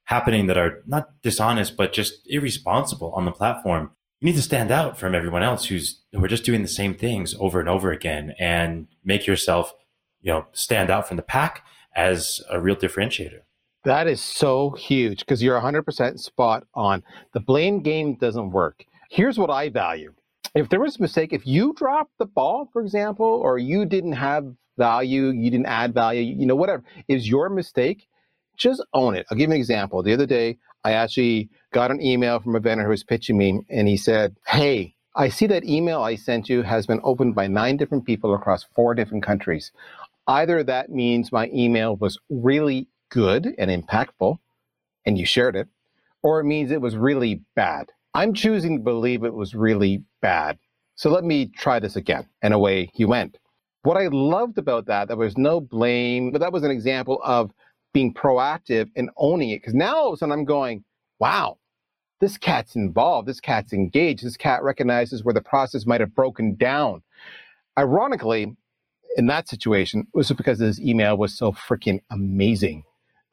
happening 0.04 0.46
that 0.46 0.58
are 0.58 0.82
not 0.86 1.10
dishonest, 1.22 1.76
but 1.76 1.92
just 1.92 2.26
irresponsible 2.26 3.12
on 3.12 3.24
the 3.24 3.32
platform, 3.32 3.90
you 4.20 4.26
need 4.26 4.36
to 4.36 4.42
stand 4.42 4.70
out 4.70 4.96
from 4.98 5.14
everyone 5.14 5.42
else 5.42 5.66
who's 5.66 6.00
who 6.12 6.24
are 6.24 6.28
just 6.28 6.44
doing 6.44 6.62
the 6.62 6.68
same 6.68 6.94
things 6.94 7.34
over 7.38 7.60
and 7.60 7.68
over 7.68 7.90
again 7.90 8.34
and 8.38 8.86
make 9.04 9.26
yourself, 9.26 9.74
you 10.22 10.32
know, 10.32 10.46
stand 10.52 10.88
out 10.88 11.06
from 11.06 11.16
the 11.16 11.22
pack 11.22 11.66
as 11.94 12.40
a 12.50 12.60
real 12.60 12.76
differentiator. 12.76 13.40
That 13.84 14.06
is 14.06 14.22
so 14.22 14.70
huge 14.70 15.20
because 15.20 15.42
you're 15.42 15.60
100% 15.60 16.18
spot 16.18 16.66
on. 16.74 17.02
The 17.32 17.40
blame 17.40 17.82
game 17.82 18.14
doesn't 18.14 18.50
work. 18.50 18.84
Here's 19.10 19.38
what 19.38 19.50
I 19.50 19.68
value. 19.68 20.14
If 20.54 20.70
there 20.70 20.80
was 20.80 20.96
a 20.98 21.02
mistake, 21.02 21.32
if 21.32 21.46
you 21.46 21.74
dropped 21.74 22.12
the 22.18 22.26
ball, 22.26 22.70
for 22.72 22.80
example, 22.80 23.26
or 23.26 23.58
you 23.58 23.84
didn't 23.84 24.12
have 24.12 24.46
value, 24.78 25.26
you 25.30 25.50
didn't 25.50 25.66
add 25.66 25.92
value, 25.92 26.22
you 26.22 26.46
know, 26.46 26.56
whatever, 26.56 26.82
is 27.08 27.28
your 27.28 27.50
mistake, 27.50 28.08
just 28.56 28.82
own 28.94 29.16
it. 29.16 29.26
I'll 29.30 29.36
give 29.36 29.50
you 29.50 29.54
an 29.54 29.60
example. 29.60 30.02
The 30.02 30.14
other 30.14 30.26
day, 30.26 30.58
I 30.84 30.92
actually 30.92 31.50
got 31.72 31.90
an 31.90 32.00
email 32.00 32.40
from 32.40 32.56
a 32.56 32.60
vendor 32.60 32.84
who 32.84 32.90
was 32.90 33.04
pitching 33.04 33.36
me, 33.36 33.60
and 33.68 33.86
he 33.86 33.96
said, 33.96 34.36
Hey, 34.46 34.94
I 35.14 35.28
see 35.28 35.46
that 35.48 35.64
email 35.64 36.02
I 36.02 36.16
sent 36.16 36.48
you 36.48 36.62
has 36.62 36.86
been 36.86 37.00
opened 37.04 37.34
by 37.34 37.48
nine 37.48 37.76
different 37.76 38.04
people 38.04 38.34
across 38.34 38.64
four 38.74 38.94
different 38.94 39.24
countries. 39.24 39.72
Either 40.26 40.64
that 40.64 40.90
means 40.90 41.32
my 41.32 41.50
email 41.52 41.96
was 41.96 42.18
really 42.30 42.88
good 43.14 43.54
and 43.58 43.70
impactful 43.70 44.36
and 45.06 45.16
you 45.16 45.24
shared 45.24 45.54
it, 45.54 45.68
or 46.24 46.40
it 46.40 46.44
means 46.44 46.72
it 46.72 46.80
was 46.80 46.96
really 46.96 47.42
bad. 47.54 47.92
I'm 48.12 48.34
choosing 48.34 48.78
to 48.78 48.82
believe 48.82 49.22
it 49.22 49.34
was 49.34 49.54
really 49.54 50.02
bad. 50.20 50.58
So 50.96 51.10
let 51.10 51.22
me 51.22 51.46
try 51.46 51.78
this 51.78 51.94
again. 51.94 52.26
And 52.42 52.52
away 52.52 52.90
he 52.92 53.04
went. 53.04 53.38
What 53.84 53.96
I 53.96 54.08
loved 54.08 54.58
about 54.58 54.86
that, 54.86 55.08
there 55.08 55.16
was 55.16 55.38
no 55.38 55.60
blame, 55.60 56.32
but 56.32 56.40
that 56.40 56.52
was 56.52 56.64
an 56.64 56.72
example 56.72 57.20
of 57.22 57.52
being 57.92 58.12
proactive 58.12 58.90
and 58.96 59.10
owning 59.16 59.50
it. 59.50 59.60
Because 59.60 59.74
now 59.74 59.96
all 59.96 60.08
of 60.08 60.14
a 60.14 60.16
sudden 60.16 60.32
I'm 60.32 60.44
going, 60.44 60.84
wow, 61.20 61.58
this 62.20 62.36
cat's 62.36 62.74
involved. 62.74 63.28
This 63.28 63.40
cat's 63.40 63.72
engaged. 63.72 64.24
This 64.24 64.36
cat 64.36 64.64
recognizes 64.64 65.22
where 65.22 65.34
the 65.34 65.40
process 65.40 65.86
might 65.86 66.00
have 66.00 66.14
broken 66.14 66.56
down. 66.56 67.02
Ironically, 67.78 68.56
in 69.16 69.26
that 69.26 69.48
situation, 69.48 70.00
it 70.00 70.16
was 70.16 70.32
because 70.32 70.58
his 70.58 70.80
email 70.80 71.16
was 71.16 71.36
so 71.36 71.52
freaking 71.52 72.00
amazing 72.10 72.82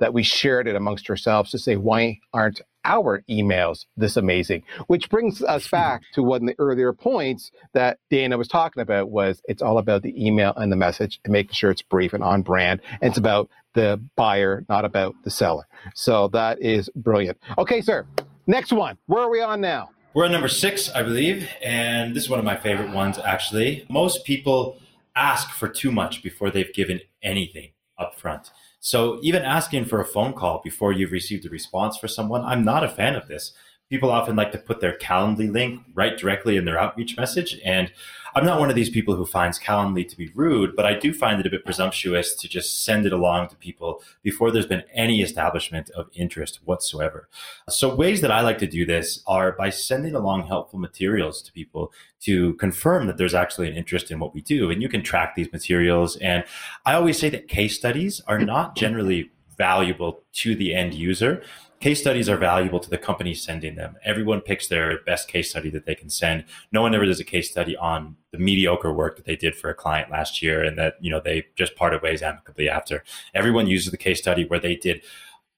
that 0.02 0.14
we 0.14 0.24
shared 0.24 0.68
it 0.68 0.76
amongst 0.76 1.10
ourselves 1.10 1.52
to 1.52 1.60
say, 1.60 1.78
why 1.78 2.20
aren't 2.34 2.60
our 2.84 3.24
emails 3.30 3.86
this 3.96 4.18
amazing? 4.18 4.64
Which 4.88 5.10
brings 5.10 5.44
us 5.44 5.68
hmm. 5.68 5.76
back 5.76 6.02
to 6.14 6.24
one 6.24 6.42
of 6.42 6.48
the 6.48 6.56
earlier 6.60 6.92
points 6.92 7.52
that 7.74 8.00
Dana 8.10 8.38
was 8.38 8.48
talking 8.48 8.82
about 8.82 9.12
was 9.12 9.42
it's 9.46 9.62
all 9.62 9.78
about 9.78 10.02
the 10.02 10.26
email 10.26 10.54
and 10.58 10.72
the 10.72 10.76
message 10.76 11.22
and 11.24 11.32
making 11.32 11.54
sure 11.54 11.70
it's 11.70 11.84
brief 11.84 12.14
and 12.14 12.24
on 12.24 12.42
brand. 12.42 12.82
And 13.00 13.10
it's 13.12 13.20
about 13.20 13.50
the 13.76 14.02
buyer, 14.18 14.66
not 14.68 14.86
about 14.86 15.16
the 15.24 15.30
seller. 15.30 15.68
So 15.94 16.28
that 16.30 16.60
is 16.60 16.90
brilliant. 16.96 17.38
Okay, 17.60 17.80
sir. 17.80 18.06
Next 18.48 18.74
one. 18.74 18.98
Where 19.06 19.22
are 19.22 19.30
we 19.30 19.40
on 19.40 19.62
now? 19.62 19.92
We're 20.16 20.26
on 20.26 20.32
number 20.32 20.48
six, 20.48 20.90
I 20.90 21.04
believe. 21.04 21.48
And 21.64 22.16
this 22.16 22.24
is 22.24 22.30
one 22.30 22.40
of 22.40 22.44
my 22.44 22.58
favorite 22.58 22.92
ones, 22.92 23.20
actually. 23.20 23.86
Most 23.88 24.26
people 24.26 24.80
ask 25.16 25.52
for 25.52 25.70
too 25.70 25.92
much 25.92 26.24
before 26.24 26.50
they've 26.50 26.74
given 26.74 27.02
anything 27.22 27.74
up 28.00 28.20
front. 28.20 28.50
So 28.84 29.20
even 29.22 29.44
asking 29.44 29.86
for 29.86 30.02
a 30.02 30.06
phone 30.06 30.34
call 30.34 30.60
before 30.64 30.92
you've 30.92 31.12
received 31.12 31.46
a 31.46 31.50
response 31.50 31.98
for 31.98 32.08
someone, 32.08 32.44
I'm 32.44 32.66
not 32.66 32.84
a 32.84 32.90
fan 32.90 33.16
of 33.16 33.28
this 33.28 33.54
people 33.92 34.10
often 34.10 34.38
like 34.38 34.54
to 34.54 34.58
put 34.58 34.80
their 34.80 34.98
Calendly 34.98 35.52
link 35.52 35.82
right 35.94 36.18
directly 36.18 36.56
in 36.56 36.64
their 36.64 36.80
outreach 36.80 37.18
message. 37.18 37.60
And 37.66 37.92
I'm 38.34 38.46
not 38.46 38.58
one 38.58 38.70
of 38.70 38.76
these 38.78 38.90
people 38.90 39.18
who 39.18 39.26
finds 39.26 39.60
Calendly 39.60 40.08
to 40.08 40.16
be 40.16 40.32
rude, 40.34 40.78
but 40.78 40.86
I 40.86 40.94
do 40.94 41.14
find 41.14 41.42
it 41.42 41.46
a 41.46 41.50
bit 41.50 41.66
presumptuous 41.66 42.34
to 42.36 42.48
just 42.48 42.86
send 42.86 43.06
it 43.06 43.12
along 43.12 43.50
to 43.50 43.58
people 43.58 44.02
before 44.24 44.50
there's 44.50 44.66
been 44.66 44.86
any 44.94 45.22
establishment 45.22 45.90
of 45.90 46.10
interest 46.14 46.62
whatsoever. 46.64 47.28
So 47.68 47.94
ways 47.94 48.22
that 48.22 48.32
I 48.32 48.40
like 48.40 48.60
to 48.60 48.68
do 48.68 48.86
this 48.86 49.22
are 49.28 49.52
by 49.52 49.70
sending 49.70 50.16
along 50.16 50.48
helpful 50.48 50.80
materials 50.80 51.42
to 51.42 51.52
people 51.52 51.92
to 52.22 52.54
confirm 52.54 53.08
that 53.08 53.18
there's 53.18 53.36
actually 53.36 53.68
an 53.68 53.76
interest 53.76 54.10
in 54.10 54.20
what 54.20 54.34
we 54.34 54.40
do. 54.40 54.72
And 54.72 54.82
you 54.82 54.88
can 54.88 55.04
track 55.04 55.36
these 55.36 55.52
materials. 55.52 56.16
And 56.18 56.46
I 56.86 56.94
always 56.94 57.20
say 57.20 57.30
that 57.30 57.50
case 57.50 57.76
studies 57.76 58.22
are 58.26 58.40
not 58.40 58.78
generally 58.78 59.32
valuable 59.58 60.24
to 60.32 60.56
the 60.56 60.74
end 60.74 60.94
user 60.94 61.44
case 61.82 62.00
studies 62.00 62.30
are 62.30 62.38
valuable 62.38 62.80
to 62.80 62.90
the 62.90 62.98
company 62.98 63.34
sending 63.34 63.76
them. 63.76 63.98
Everyone 64.06 64.40
picks 64.40 64.68
their 64.68 65.00
best 65.04 65.28
case 65.28 65.50
study 65.50 65.70
that 65.72 65.86
they 65.86 65.96
can 65.96 66.10
send. 66.10 66.46
No 66.72 66.82
one 66.82 66.96
ever 66.96 67.06
does 67.06 67.20
a 67.20 67.26
case 67.26 67.50
study 67.50 67.76
on 67.76 68.16
the 68.32 68.38
mediocre 68.38 68.94
work 68.94 69.18
that 69.18 69.26
they 69.26 69.36
did 69.36 69.56
for 69.56 69.70
a 69.70 69.76
client 69.76 70.12
last 70.12 70.42
year 70.42 70.64
and 70.64 70.78
that, 70.78 70.94
you 71.02 71.10
know, 71.10 71.20
they 71.20 71.48
just 71.56 71.76
parted 71.76 72.02
ways 72.02 72.22
amicably 72.22 72.70
after. 72.70 73.04
Everyone 73.34 73.68
uses 73.68 73.92
the 73.92 73.98
case 73.98 74.20
study 74.20 74.46
where 74.46 74.60
they 74.60 74.76
did 74.76 75.02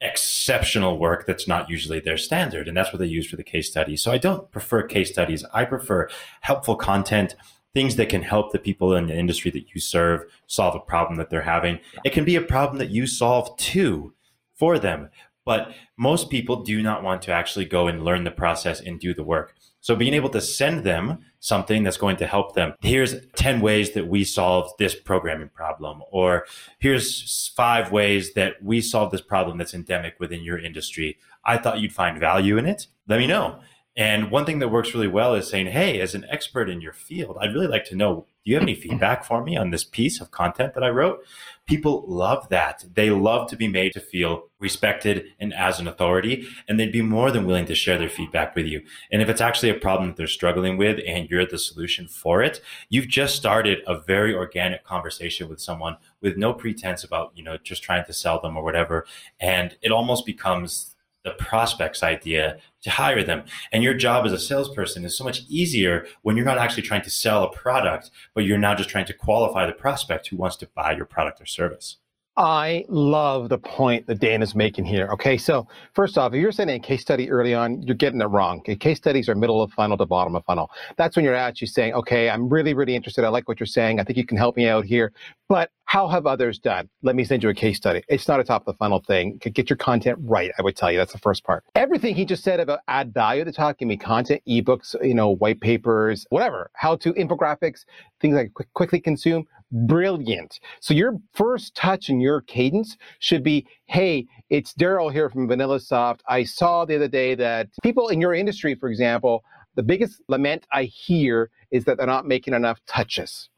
exceptional 0.02 0.98
work 0.98 1.26
that's 1.26 1.48
not 1.48 1.70
usually 1.70 2.00
their 2.00 2.18
standard. 2.18 2.68
And 2.68 2.76
that's 2.76 2.92
what 2.92 3.00
they 3.00 3.06
use 3.06 3.28
for 3.28 3.36
the 3.36 3.44
case 3.44 3.70
study. 3.70 3.98
So 3.98 4.12
I 4.12 4.18
don't 4.18 4.50
prefer 4.50 4.84
case 4.84 5.12
studies. 5.12 5.46
I 5.54 5.66
prefer 5.66 6.10
helpful 6.42 6.76
content 6.76 7.36
things 7.74 7.96
that 7.96 8.10
can 8.10 8.22
help 8.22 8.52
the 8.52 8.60
people 8.60 8.96
in 8.96 9.08
the 9.08 9.18
industry 9.18 9.52
that 9.52 9.74
you 9.74 9.82
serve 9.82 10.24
solve 10.48 10.76
a 10.76 10.80
problem 10.80 11.18
that 11.18 11.30
they're 11.30 11.42
having. 11.42 11.80
It 12.06 12.14
can 12.14 12.24
be 12.24 12.36
a 12.36 12.42
problem 12.42 12.78
that 12.78 12.92
you 12.92 13.08
solve 13.08 13.58
too 13.58 14.14
for 14.54 14.78
them. 14.78 15.10
But 15.46 15.74
most 15.98 16.30
people 16.30 16.64
do 16.64 16.82
not 16.82 17.04
want 17.04 17.22
to 17.24 17.32
actually 17.32 17.66
go 17.66 17.88
and 17.88 18.04
learn 18.04 18.24
the 18.24 18.32
process 18.32 18.80
and 18.80 19.00
do 19.00 19.14
the 19.14 19.24
work. 19.24 19.56
So 19.82 19.98
being 19.98 20.14
able 20.14 20.30
to 20.30 20.40
send 20.40 20.86
them 20.86 21.20
something 21.42 21.84
that's 21.84 21.98
going 21.98 22.16
to 22.16 22.26
help 22.26 22.56
them. 22.56 22.74
Here's 22.82 23.16
10 23.36 23.60
ways 23.60 23.92
that 23.92 24.08
we 24.08 24.24
solved 24.24 24.76
this 24.80 24.96
programming 24.96 25.50
problem, 25.50 26.02
or 26.10 26.46
here's 26.80 27.52
five 27.58 27.92
ways 27.92 28.34
that 28.36 28.64
we 28.64 28.80
solved 28.80 29.14
this 29.14 29.22
problem 29.22 29.58
that's 29.58 29.74
endemic 29.74 30.16
within 30.22 30.42
your 30.42 30.58
industry. 30.58 31.18
I 31.44 31.58
thought 31.58 31.80
you'd 31.80 31.92
find 31.92 32.18
value 32.18 32.58
in 32.58 32.66
it. 32.66 32.88
Let 33.10 33.20
me 33.20 33.28
know. 33.28 33.60
And 33.96 34.32
one 34.32 34.46
thing 34.46 34.60
that 34.60 34.70
works 34.70 34.94
really 34.94 35.08
well 35.08 35.36
is 35.36 35.48
saying, 35.48 35.68
Hey, 35.68 36.02
as 36.02 36.16
an 36.16 36.26
expert 36.30 36.70
in 36.70 36.82
your 36.82 36.94
field, 36.94 37.38
I'd 37.40 37.54
really 37.54 37.68
like 37.68 37.86
to 37.86 37.96
know, 37.96 38.26
do 38.44 38.52
you 38.52 38.56
have 38.56 38.64
any 38.64 38.76
feedback 38.76 39.24
for 39.24 39.44
me 39.44 39.56
on 39.56 39.70
this 39.70 39.86
piece 39.86 40.20
of 40.20 40.32
content 40.32 40.74
that 40.74 40.84
I 40.84 40.90
wrote? 40.90 41.24
People 41.66 42.04
love 42.08 42.50
that. 42.50 42.84
They 42.94 43.10
love 43.10 43.50
to 43.50 43.56
be 43.56 43.70
made 43.70 43.94
to 43.94 44.02
feel 44.02 44.50
respected 44.60 45.28
and 45.40 45.54
as 45.54 45.80
an 45.80 45.88
authority, 45.88 46.46
and 46.68 46.78
they'd 46.78 46.92
be 46.92 47.02
more 47.02 47.32
than 47.32 47.46
willing 47.46 47.66
to 47.68 47.76
share 47.76 47.98
their 47.98 48.10
feedback 48.10 48.54
with 48.54 48.66
you. 48.66 48.82
And 49.12 49.22
if 49.22 49.30
it's 49.30 49.40
actually 49.40 49.70
a 49.70 49.76
problem 49.76 50.10
that 50.10 50.18
they're 50.18 50.28
struggling 50.28 50.76
with 50.76 51.00
and 51.08 51.30
you're 51.30 51.46
the 51.46 51.58
solution 51.58 52.10
for 52.10 52.44
it, 52.44 52.60
you've 52.90 53.08
just 53.08 53.38
started 53.38 53.80
a 53.88 53.98
very 53.98 54.36
organic 54.36 54.84
conversation 54.84 55.48
with 55.48 55.62
someone 55.62 55.96
with 56.20 56.36
no 56.36 56.54
pretense 56.54 57.06
about, 57.06 57.32
you 57.36 57.44
know, 57.44 57.58
just 57.64 57.82
trying 57.82 58.04
to 58.06 58.14
sell 58.14 58.42
them 58.42 58.58
or 58.58 58.64
whatever. 58.64 59.06
And 59.40 59.78
it 59.82 59.92
almost 59.94 60.26
becomes 60.26 60.93
the 61.24 61.32
prospect's 61.32 62.04
idea 62.04 62.58
to 62.82 62.90
hire 62.90 63.24
them. 63.24 63.44
And 63.72 63.84
your 63.84 63.94
job 63.94 64.26
as 64.26 64.32
a 64.32 64.40
salesperson 64.40 65.06
is 65.06 65.18
so 65.18 65.24
much 65.24 65.42
easier 65.48 66.06
when 66.22 66.36
you're 66.36 66.46
not 66.46 66.58
actually 66.58 66.84
trying 66.84 67.04
to 67.04 67.10
sell 67.10 67.44
a 67.44 67.52
product, 67.52 68.12
but 68.34 68.46
you're 68.46 68.58
now 68.58 68.76
just 68.76 68.90
trying 68.90 69.06
to 69.06 69.14
qualify 69.14 69.66
the 69.66 69.74
prospect 69.74 70.28
who 70.28 70.38
wants 70.38 70.58
to 70.58 70.68
buy 70.76 70.92
your 70.92 71.06
product 71.06 71.42
or 71.42 71.46
service. 71.46 71.98
I 72.36 72.84
love 72.90 73.50
the 73.50 73.60
point 73.60 74.08
that 74.08 74.20
Dan 74.20 74.42
is 74.42 74.56
making 74.56 74.86
here. 74.86 75.08
Okay, 75.14 75.38
so 75.38 75.68
first 75.94 76.18
off, 76.18 76.34
if 76.34 76.42
you're 76.42 76.52
sending 76.52 76.78
a 76.78 76.80
case 76.80 77.02
study 77.02 77.30
early 77.30 77.54
on, 77.54 77.84
you're 77.84 77.96
getting 77.96 78.20
it 78.22 78.26
wrong. 78.26 78.58
Okay, 78.60 78.76
case 78.76 78.98
studies 78.98 79.30
are 79.30 79.36
middle 79.36 79.62
of 79.62 79.72
funnel 79.74 79.98
to 79.98 80.06
bottom 80.08 80.36
of 80.36 80.44
funnel. 80.46 80.72
That's 80.98 81.16
when 81.16 81.24
you're 81.26 81.36
actually 81.36 81.68
saying, 81.68 81.94
okay, 81.94 82.32
I'm 82.32 82.50
really, 82.50 82.74
really 82.74 82.96
interested. 82.96 83.24
I 83.24 83.30
like 83.30 83.48
what 83.48 83.60
you're 83.60 83.68
saying. 83.68 84.00
I 84.00 84.04
think 84.04 84.18
you 84.18 84.26
can 84.26 84.38
help 84.38 84.58
me 84.58 84.68
out 84.68 84.84
here. 84.84 85.14
But 85.54 85.70
how 85.86 86.08
have 86.08 86.26
others 86.26 86.58
done? 86.58 86.90
Let 87.04 87.16
me 87.16 87.24
send 87.24 87.44
you 87.44 87.50
a 87.50 87.54
case 87.54 87.78
study. 87.78 88.02
It's 88.08 88.28
not 88.28 88.40
a 88.40 88.44
top 88.44 88.64
of 88.64 88.74
the 88.74 88.78
funnel 88.80 89.04
thing. 89.06 89.38
Get 89.38 89.70
your 89.70 89.78
content 89.78 90.18
right, 90.20 90.50
I 90.58 90.64
would 90.64 90.76
tell 90.76 90.92
you. 90.92 90.98
That's 90.98 91.14
the 91.14 91.20
first 91.20 91.44
part. 91.44 91.64
Everything 91.76 92.16
he 92.16 92.26
just 92.26 92.44
said 92.44 92.60
about 92.60 92.80
add 92.88 93.14
value 93.14 93.46
to 93.46 93.52
talk, 93.52 93.78
give 93.78 93.88
me 93.88 93.96
content, 93.96 94.42
ebooks, 94.50 94.96
you 95.06 95.14
know, 95.14 95.30
white 95.30 95.62
papers, 95.62 96.26
whatever, 96.32 96.72
how 96.74 96.96
to 96.96 97.14
infographics, 97.14 97.86
things 98.20 98.34
like 98.34 98.52
quick, 98.56 98.74
quickly 98.74 99.00
consume, 99.00 99.46
brilliant. 99.72 100.60
So 100.80 100.96
your 100.96 101.20
first 101.36 101.76
touch 101.76 102.10
and 102.10 102.20
your 102.20 102.42
cadence 102.42 102.98
should 103.20 103.44
be, 103.44 103.68
hey, 103.86 104.26
it's 104.50 104.74
Darryl 104.74 105.14
here 105.14 105.30
from 105.30 105.48
VanillaSoft. 105.48 106.22
I 106.28 106.46
saw 106.46 106.84
the 106.84 106.96
other 106.96 107.08
day 107.08 107.36
that 107.36 107.70
people 107.84 108.08
in 108.08 108.20
your 108.20 108.34
industry, 108.34 108.74
for 108.74 108.90
example, 108.90 109.44
the 109.76 109.84
biggest 109.84 110.20
lament 110.28 110.66
I 110.72 110.86
hear 110.86 111.52
is 111.70 111.86
that 111.86 111.98
they're 111.98 112.08
not 112.08 112.26
making 112.26 112.56
enough 112.56 112.80
touches. 112.88 113.50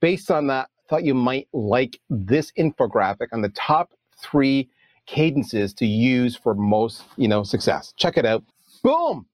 Based 0.00 0.32
on 0.32 0.48
that, 0.48 0.68
thought 0.88 1.04
you 1.04 1.14
might 1.14 1.48
like 1.52 2.00
this 2.10 2.52
infographic 2.58 3.28
on 3.32 3.42
the 3.42 3.50
top 3.50 3.92
three 4.20 4.68
cadences 5.06 5.72
to 5.74 5.86
use 5.86 6.36
for 6.36 6.54
most, 6.54 7.04
you 7.16 7.28
know, 7.28 7.42
success. 7.42 7.94
Check 7.96 8.16
it 8.16 8.26
out. 8.26 8.44
Boom. 8.82 9.26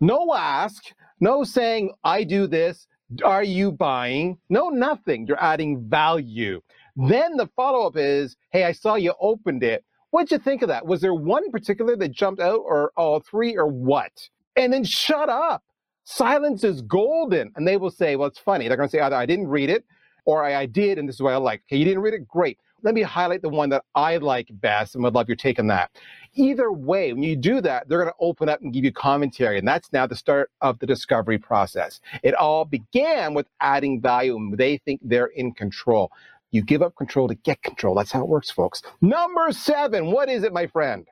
No 0.00 0.34
ask, 0.34 0.84
no 1.20 1.42
saying 1.44 1.92
I 2.04 2.22
do 2.22 2.46
this, 2.46 2.86
are 3.24 3.42
you 3.42 3.72
buying? 3.72 4.38
No, 4.48 4.68
nothing. 4.68 5.26
You're 5.26 5.42
adding 5.42 5.88
value. 5.88 6.60
Then 6.96 7.36
the 7.36 7.48
follow 7.56 7.86
up 7.86 7.96
is, 7.96 8.36
hey, 8.50 8.64
I 8.64 8.72
saw 8.72 8.96
you 8.96 9.14
opened 9.20 9.62
it. 9.62 9.84
What'd 10.10 10.30
you 10.30 10.38
think 10.38 10.62
of 10.62 10.68
that? 10.68 10.86
Was 10.86 11.00
there 11.00 11.14
one 11.14 11.50
particular 11.50 11.96
that 11.96 12.10
jumped 12.10 12.40
out, 12.40 12.60
or 12.64 12.92
all 12.96 13.20
three, 13.20 13.56
or 13.56 13.66
what? 13.66 14.28
And 14.56 14.72
then 14.72 14.84
shut 14.84 15.28
up. 15.28 15.62
Silence 16.04 16.64
is 16.64 16.82
golden. 16.82 17.52
And 17.56 17.66
they 17.66 17.76
will 17.76 17.90
say, 17.90 18.16
well, 18.16 18.28
it's 18.28 18.38
funny. 18.38 18.68
They're 18.68 18.76
going 18.76 18.88
to 18.88 18.92
say 18.92 19.00
either 19.00 19.16
I 19.16 19.26
didn't 19.26 19.48
read 19.48 19.70
it, 19.70 19.84
or 20.26 20.44
I, 20.44 20.62
I 20.62 20.66
did, 20.66 20.98
and 20.98 21.08
this 21.08 21.16
is 21.16 21.22
what 21.22 21.32
I 21.32 21.38
like. 21.38 21.62
Okay, 21.68 21.78
you 21.78 21.84
didn't 21.84 22.02
read 22.02 22.14
it? 22.14 22.28
Great. 22.28 22.58
Let 22.82 22.94
me 22.94 23.02
highlight 23.02 23.42
the 23.42 23.48
one 23.48 23.70
that 23.70 23.84
I 23.94 24.18
like 24.18 24.48
best 24.50 24.94
and 24.94 25.02
would 25.02 25.14
love 25.14 25.28
your 25.28 25.36
take 25.36 25.58
on 25.58 25.66
that 25.68 25.90
either 26.36 26.70
way, 26.70 27.12
when 27.12 27.22
you 27.22 27.36
do 27.36 27.60
that, 27.62 27.88
they're 27.88 27.98
going 27.98 28.10
to 28.10 28.16
open 28.20 28.48
up 28.48 28.60
and 28.60 28.72
give 28.72 28.84
you 28.84 28.92
commentary. 28.92 29.58
And 29.58 29.66
that's 29.66 29.92
now 29.92 30.06
the 30.06 30.16
start 30.16 30.50
of 30.60 30.78
the 30.78 30.86
discovery 30.86 31.38
process. 31.38 32.00
It 32.22 32.34
all 32.34 32.64
began 32.64 33.34
with 33.34 33.46
adding 33.60 34.00
value 34.00 34.36
and 34.36 34.56
they 34.56 34.78
think 34.78 35.00
they're 35.02 35.26
in 35.26 35.52
control. 35.52 36.12
You 36.52 36.62
give 36.62 36.82
up 36.82 36.94
control 36.96 37.28
to 37.28 37.34
get 37.34 37.62
control. 37.62 37.94
That's 37.94 38.12
how 38.12 38.20
it 38.20 38.28
works, 38.28 38.50
folks. 38.50 38.82
Number 39.00 39.50
seven, 39.52 40.06
what 40.10 40.28
is 40.28 40.42
it, 40.42 40.52
my 40.52 40.66
friend? 40.66 41.06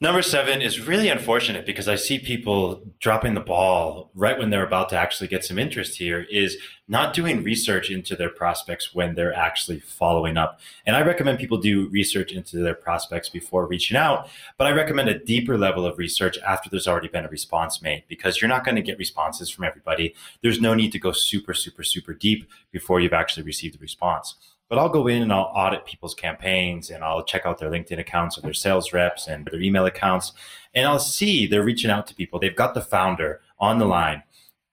Number 0.00 0.22
seven 0.22 0.60
is 0.60 0.80
really 0.80 1.08
unfortunate 1.08 1.64
because 1.64 1.86
I 1.86 1.94
see 1.94 2.18
people 2.18 2.82
dropping 2.98 3.34
the 3.34 3.40
ball 3.40 4.10
right 4.16 4.36
when 4.36 4.50
they're 4.50 4.66
about 4.66 4.88
to 4.88 4.96
actually 4.96 5.28
get 5.28 5.44
some 5.44 5.60
interest 5.60 5.96
here 5.96 6.26
is 6.28 6.56
not 6.88 7.14
doing 7.14 7.44
research 7.44 7.88
into 7.88 8.16
their 8.16 8.28
prospects 8.28 8.92
when 8.92 9.14
they're 9.14 9.32
actually 9.32 9.78
following 9.78 10.36
up. 10.36 10.58
And 10.86 10.96
I 10.96 11.02
recommend 11.02 11.38
people 11.38 11.56
do 11.56 11.88
research 11.90 12.32
into 12.32 12.58
their 12.58 12.74
prospects 12.74 13.28
before 13.28 13.68
reaching 13.68 13.96
out, 13.96 14.28
but 14.58 14.66
I 14.66 14.72
recommend 14.72 15.08
a 15.08 15.20
deeper 15.20 15.56
level 15.56 15.86
of 15.86 15.98
research 15.98 16.36
after 16.44 16.68
there's 16.68 16.88
already 16.88 17.06
been 17.06 17.24
a 17.24 17.28
response 17.28 17.80
made 17.80 18.02
because 18.08 18.40
you're 18.40 18.48
not 18.48 18.64
going 18.64 18.74
to 18.74 18.82
get 18.82 18.98
responses 18.98 19.50
from 19.50 19.62
everybody. 19.62 20.16
There's 20.42 20.60
no 20.60 20.74
need 20.74 20.90
to 20.92 20.98
go 20.98 21.12
super, 21.12 21.54
super, 21.54 21.84
super 21.84 22.12
deep 22.12 22.50
before 22.72 23.00
you've 23.00 23.12
actually 23.12 23.44
received 23.44 23.76
a 23.76 23.78
response 23.78 24.34
but 24.72 24.78
I'll 24.78 24.88
go 24.88 25.06
in 25.06 25.20
and 25.20 25.30
I'll 25.30 25.52
audit 25.54 25.84
people's 25.84 26.14
campaigns 26.14 26.88
and 26.88 27.04
I'll 27.04 27.22
check 27.22 27.44
out 27.44 27.58
their 27.58 27.70
LinkedIn 27.70 27.98
accounts 27.98 28.38
or 28.38 28.40
their 28.40 28.54
sales 28.54 28.90
reps 28.90 29.28
and 29.28 29.44
their 29.44 29.60
email 29.60 29.84
accounts. 29.84 30.32
And 30.72 30.86
I'll 30.86 30.98
see 30.98 31.46
they're 31.46 31.62
reaching 31.62 31.90
out 31.90 32.06
to 32.06 32.14
people. 32.14 32.40
They've 32.40 32.56
got 32.56 32.72
the 32.72 32.80
founder 32.80 33.42
on 33.58 33.78
the 33.78 33.84
line 33.84 34.22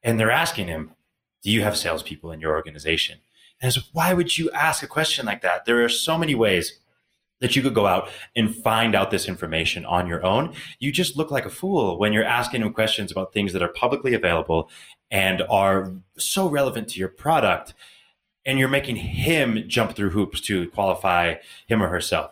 and 0.01 0.17
they're 0.17 0.31
asking 0.31 0.69
him, 0.69 0.93
Do 1.43 1.51
you 1.51 1.63
have 1.63 1.75
salespeople 1.75 2.31
in 2.31 2.39
your 2.39 2.55
organization? 2.55 3.19
And 3.62 3.75
I 3.75 3.81
Why 3.91 4.13
would 4.13 4.38
you 4.38 4.49
ask 4.51 4.81
a 4.81 4.88
question 4.88 5.25
like 5.25 5.41
that? 5.41 5.65
There 5.65 5.83
are 5.83 5.89
so 5.89 6.17
many 6.17 6.33
ways 6.33 6.79
that 7.41 7.57
you 7.57 7.62
could 7.62 7.75
go 7.75 7.85
out 7.85 8.09
and 8.38 8.55
find 8.55 8.95
out 8.95 9.12
this 9.12 9.27
information 9.27 9.83
on 9.83 10.07
your 10.07 10.25
own. 10.25 10.53
You 10.79 10.93
just 10.93 11.17
look 11.17 11.29
like 11.29 11.45
a 11.45 11.49
fool 11.49 11.99
when 11.99 12.13
you're 12.13 12.23
asking 12.23 12.62
him 12.62 12.71
questions 12.71 13.12
about 13.12 13.33
things 13.33 13.51
that 13.51 13.62
are 13.62 13.67
publicly 13.67 14.13
available 14.13 14.69
and 15.12 15.41
are 15.49 15.91
so 16.17 16.47
relevant 16.47 16.88
to 16.88 16.99
your 16.99 17.09
product 17.09 17.73
and 18.49 18.57
you're 18.57 18.67
making 18.67 18.95
him 18.95 19.63
jump 19.67 19.95
through 19.95 20.09
hoops 20.09 20.41
to 20.41 20.67
qualify 20.71 21.35
him 21.67 21.83
or 21.83 21.88
herself. 21.88 22.31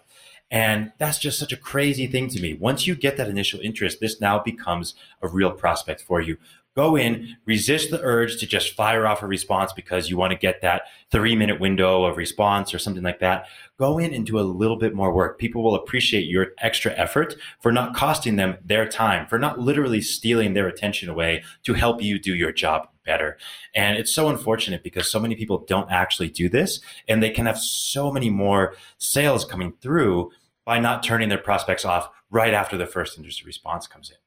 And 0.49 0.91
that's 0.97 1.19
just 1.19 1.37
such 1.37 1.53
a 1.53 1.57
crazy 1.57 2.07
thing 2.07 2.27
to 2.29 2.41
me. 2.41 2.55
Once 2.55 2.87
you 2.87 2.95
get 2.95 3.17
that 3.17 3.29
initial 3.29 3.59
interest, 3.59 3.99
this 3.99 4.19
now 4.19 4.39
becomes 4.39 4.95
a 5.21 5.27
real 5.27 5.51
prospect 5.51 6.01
for 6.01 6.19
you. 6.19 6.37
Go 6.75 6.95
in, 6.95 7.37
resist 7.45 7.91
the 7.91 8.01
urge 8.01 8.39
to 8.39 8.47
just 8.47 8.73
fire 8.73 9.05
off 9.05 9.21
a 9.21 9.27
response 9.27 9.73
because 9.73 10.09
you 10.09 10.17
want 10.17 10.31
to 10.31 10.37
get 10.37 10.61
that 10.61 10.83
three 11.11 11.35
minute 11.35 11.59
window 11.59 12.03
of 12.05 12.17
response 12.17 12.73
or 12.73 12.79
something 12.79 13.03
like 13.03 13.19
that. 13.19 13.45
Go 13.77 13.99
in 13.99 14.11
and 14.11 14.25
do 14.25 14.39
a 14.39 14.41
little 14.41 14.77
bit 14.77 14.95
more 14.95 15.13
work. 15.13 15.37
People 15.37 15.63
will 15.63 15.75
appreciate 15.75 16.25
your 16.25 16.47
extra 16.57 16.93
effort 16.93 17.35
for 17.59 17.71
not 17.71 17.95
costing 17.95 18.37
them 18.37 18.57
their 18.65 18.87
time, 18.87 19.27
for 19.27 19.37
not 19.37 19.59
literally 19.59 20.01
stealing 20.01 20.55
their 20.55 20.67
attention 20.67 21.09
away 21.09 21.43
to 21.63 21.75
help 21.75 22.01
you 22.01 22.17
do 22.17 22.33
your 22.33 22.51
job 22.51 22.87
better. 23.07 23.37
And 23.73 23.97
it's 23.97 24.13
so 24.13 24.29
unfortunate 24.29 24.83
because 24.83 25.09
so 25.09 25.19
many 25.19 25.35
people 25.35 25.65
don't 25.67 25.89
actually 25.89 26.29
do 26.29 26.47
this 26.47 26.79
and 27.07 27.23
they 27.23 27.31
can 27.31 27.47
have 27.47 27.57
so 27.57 28.11
many 28.11 28.29
more 28.29 28.75
sales 28.99 29.43
coming 29.43 29.73
through 29.81 30.29
by 30.65 30.79
not 30.79 31.01
turning 31.01 31.29
their 31.29 31.39
prospects 31.39 31.85
off 31.85 32.09
right 32.29 32.53
after 32.53 32.77
the 32.77 32.85
first 32.85 33.17
industry 33.17 33.47
response 33.47 33.87
comes 33.87 34.11
in. 34.11 34.17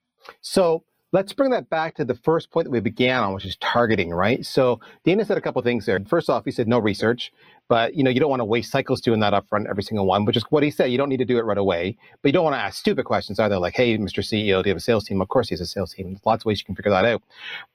So 0.40 0.83
let's 1.12 1.33
bring 1.33 1.51
that 1.51 1.68
back 1.70 1.96
to 1.96 2.05
the 2.05 2.14
first 2.14 2.51
point 2.51 2.64
that 2.64 2.70
we 2.70 2.81
began 2.81 3.23
on, 3.23 3.35
which 3.35 3.44
is 3.44 3.57
targeting, 3.57 4.11
right? 4.11 4.44
So 4.46 4.81
Dana 5.05 5.25
said 5.25 5.37
a 5.37 5.40
couple 5.40 5.61
things 5.62 5.87
there. 5.87 5.99
First 6.07 6.31
off, 6.31 6.44
he 6.44 6.51
said 6.51 6.68
no 6.68 6.79
research, 6.79 7.33
but 7.68 7.94
you 7.94 8.05
know 8.05 8.11
you 8.11 8.20
don't 8.20 8.31
want 8.31 8.40
to 8.40 8.44
waste 8.44 8.70
cycles 8.70 9.01
doing 9.01 9.20
that 9.20 9.33
upfront 9.33 9.68
every 9.68 9.83
single 9.83 10.07
one, 10.07 10.25
which 10.25 10.37
is 10.37 10.44
what 10.51 10.62
he 10.62 10.70
said. 10.70 10.90
You 10.90 10.99
don't 10.99 11.09
need 11.09 11.18
to 11.18 11.25
do 11.25 11.38
it 11.38 11.44
right 11.44 11.59
away, 11.59 11.96
but 12.23 12.29
you 12.29 12.33
don't 12.33 12.44
want 12.44 12.55
to 12.55 12.61
ask 12.61 12.79
stupid 12.79 13.05
questions 13.05 13.38
either, 13.40 13.59
like, 13.59 13.75
"Hey, 13.75 13.96
Mr. 13.99 14.25
CEO, 14.25 14.62
do 14.62 14.68
you 14.68 14.73
have 14.73 14.77
a 14.77 14.81
sales 14.81 15.05
team?" 15.05 15.20
Of 15.20 15.29
course, 15.29 15.49
he 15.49 15.55
has 15.55 15.61
a 15.61 15.66
sales 15.66 15.92
team. 15.94 16.09
There's 16.09 16.27
lots 16.27 16.42
of 16.42 16.46
ways 16.46 16.61
you 16.61 16.64
can 16.66 16.75
figure 16.77 16.92
that 16.92 17.05
out. 17.05 17.23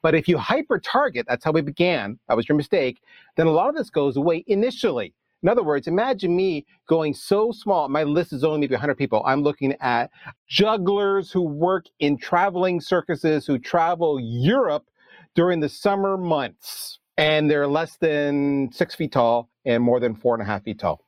But 0.02 0.15
if 0.15 0.28
you 0.28 0.38
hyper 0.38 0.80
target, 0.80 1.26
that's 1.28 1.43
how 1.43 1.52
we 1.52 1.62
began. 1.62 2.19
That 2.28 2.38
was 2.38 2.48
your 2.48 2.56
mistake. 2.56 3.02
Then 3.36 3.48
a 3.48 3.52
lot 3.52 3.69
of 3.69 3.76
this 3.76 3.89
goes 3.89 4.15
away 4.17 4.43
initially. 4.48 5.13
In 5.43 5.50
other 5.50 5.63
words, 5.63 5.88
imagine 5.88 6.36
me 6.36 6.65
going 6.88 7.13
so 7.13 7.52
small. 7.52 7.88
My 7.88 8.04
list 8.04 8.34
is 8.34 8.43
only 8.43 8.60
maybe 8.62 8.74
100 8.74 8.95
people. 8.95 9.21
I'm 9.26 9.43
looking 9.43 9.76
at 9.80 10.10
jugglers 10.48 11.32
who 11.32 11.41
work 11.41 11.86
in 12.00 12.17
traveling 12.17 12.82
circuses 12.82 13.45
who 13.45 13.60
travel 13.60 14.19
Europe 14.19 14.86
during 15.36 15.60
the 15.60 15.69
summer 15.69 16.17
months. 16.17 17.00
And 17.17 17.50
they're 17.50 17.67
less 17.67 17.98
than 17.98 18.71
six 18.74 18.95
feet 18.95 19.12
tall 19.12 19.50
and 19.65 19.84
more 19.84 20.00
than 20.00 20.15
four 20.15 20.34
and 20.36 20.41
a 20.41 20.45
half 20.45 20.63
feet 20.63 20.80
tall. 20.80 21.02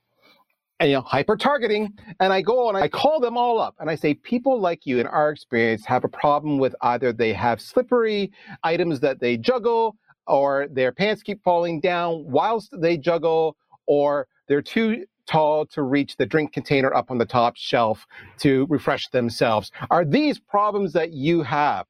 And, 0.79 0.91
you 0.91 0.97
know, 0.97 1.01
hyper 1.01 1.35
targeting. 1.35 1.91
And 2.19 2.31
I 2.31 2.41
go 2.41 2.69
and 2.69 2.77
I 2.77 2.87
call 2.87 3.19
them 3.19 3.35
all 3.35 3.59
up 3.59 3.75
and 3.79 3.89
I 3.89 3.95
say, 3.95 4.13
people 4.13 4.59
like 4.59 4.85
you, 4.85 4.99
in 4.99 5.07
our 5.07 5.31
experience, 5.31 5.83
have 5.85 6.03
a 6.03 6.09
problem 6.09 6.59
with 6.59 6.75
either 6.81 7.11
they 7.11 7.33
have 7.33 7.59
slippery 7.59 8.31
items 8.63 8.99
that 8.99 9.19
they 9.19 9.37
juggle 9.37 9.97
or 10.27 10.67
their 10.69 10.91
pants 10.91 11.23
keep 11.23 11.41
falling 11.43 11.79
down 11.79 12.23
whilst 12.29 12.69
they 12.79 12.97
juggle 12.97 13.57
or 13.87 14.27
they're 14.47 14.61
too 14.61 15.05
tall 15.27 15.65
to 15.65 15.83
reach 15.83 16.15
the 16.17 16.25
drink 16.25 16.53
container 16.53 16.93
up 16.93 17.11
on 17.11 17.17
the 17.17 17.25
top 17.25 17.55
shelf 17.57 18.05
to 18.39 18.65
refresh 18.69 19.09
themselves. 19.09 19.71
Are 19.89 20.05
these 20.05 20.39
problems 20.39 20.93
that 20.93 21.11
you 21.11 21.43
have? 21.43 21.85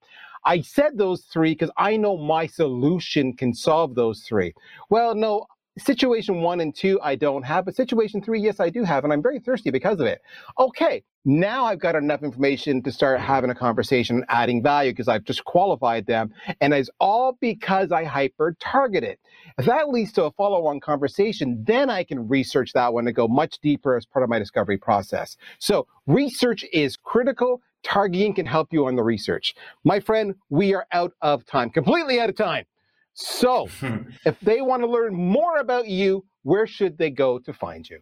I 0.45 0.62
said 0.62 0.97
those 0.97 1.25
three 1.25 1.51
because 1.51 1.71
I 1.77 1.97
know 1.97 2.17
my 2.17 2.47
solution 2.47 3.33
can 3.33 3.53
solve 3.53 3.95
those 3.95 4.21
three. 4.21 4.53
Well, 4.89 5.13
no, 5.13 5.45
situation 5.77 6.41
one 6.41 6.59
and 6.59 6.73
two, 6.75 6.99
I 7.01 7.15
don't 7.15 7.43
have, 7.43 7.65
but 7.65 7.75
situation 7.75 8.21
three, 8.21 8.41
yes, 8.41 8.59
I 8.59 8.69
do 8.69 8.83
have, 8.83 9.03
and 9.03 9.13
I'm 9.13 9.21
very 9.21 9.39
thirsty 9.39 9.69
because 9.71 9.99
of 9.99 10.05
it. 10.05 10.21
Okay, 10.59 11.03
now 11.25 11.65
I've 11.65 11.79
got 11.79 11.95
enough 11.95 12.23
information 12.23 12.81
to 12.83 12.91
start 12.91 13.19
having 13.19 13.49
a 13.49 13.55
conversation, 13.55 14.17
and 14.17 14.25
adding 14.29 14.63
value 14.63 14.91
because 14.91 15.07
I've 15.07 15.23
just 15.23 15.43
qualified 15.45 16.05
them, 16.05 16.33
and 16.61 16.73
it's 16.73 16.89
all 16.99 17.37
because 17.39 17.91
I 17.91 18.03
hyper 18.03 18.55
targeted. 18.59 19.17
If 19.57 19.65
that 19.65 19.89
leads 19.89 20.11
to 20.13 20.23
a 20.25 20.31
follow 20.31 20.65
on 20.67 20.79
conversation, 20.79 21.63
then 21.65 21.89
I 21.89 22.03
can 22.03 22.27
research 22.27 22.73
that 22.73 22.93
one 22.93 23.07
and 23.07 23.15
go 23.15 23.27
much 23.27 23.59
deeper 23.59 23.95
as 23.97 24.05
part 24.05 24.23
of 24.23 24.29
my 24.29 24.39
discovery 24.39 24.77
process. 24.77 25.37
So, 25.59 25.87
research 26.05 26.65
is 26.71 26.97
critical. 26.97 27.61
Targeting 27.83 28.33
can 28.33 28.45
help 28.45 28.73
you 28.73 28.87
on 28.87 28.95
the 28.95 29.03
research. 29.03 29.53
My 29.83 29.99
friend, 29.99 30.35
we 30.49 30.73
are 30.73 30.87
out 30.91 31.13
of 31.21 31.45
time, 31.45 31.69
completely 31.69 32.19
out 32.19 32.29
of 32.29 32.35
time. 32.35 32.65
So, 33.19 33.67
if 34.25 34.39
they 34.41 34.62
want 34.62 34.84
to 34.84 34.88
learn 34.88 35.15
more 35.15 35.58
about 35.58 35.88
you, 35.88 36.23
where 36.43 36.67
should 36.67 36.99
they 36.99 37.10
go 37.10 37.39
to 37.39 37.51
find 37.51 37.89
you? 37.89 37.99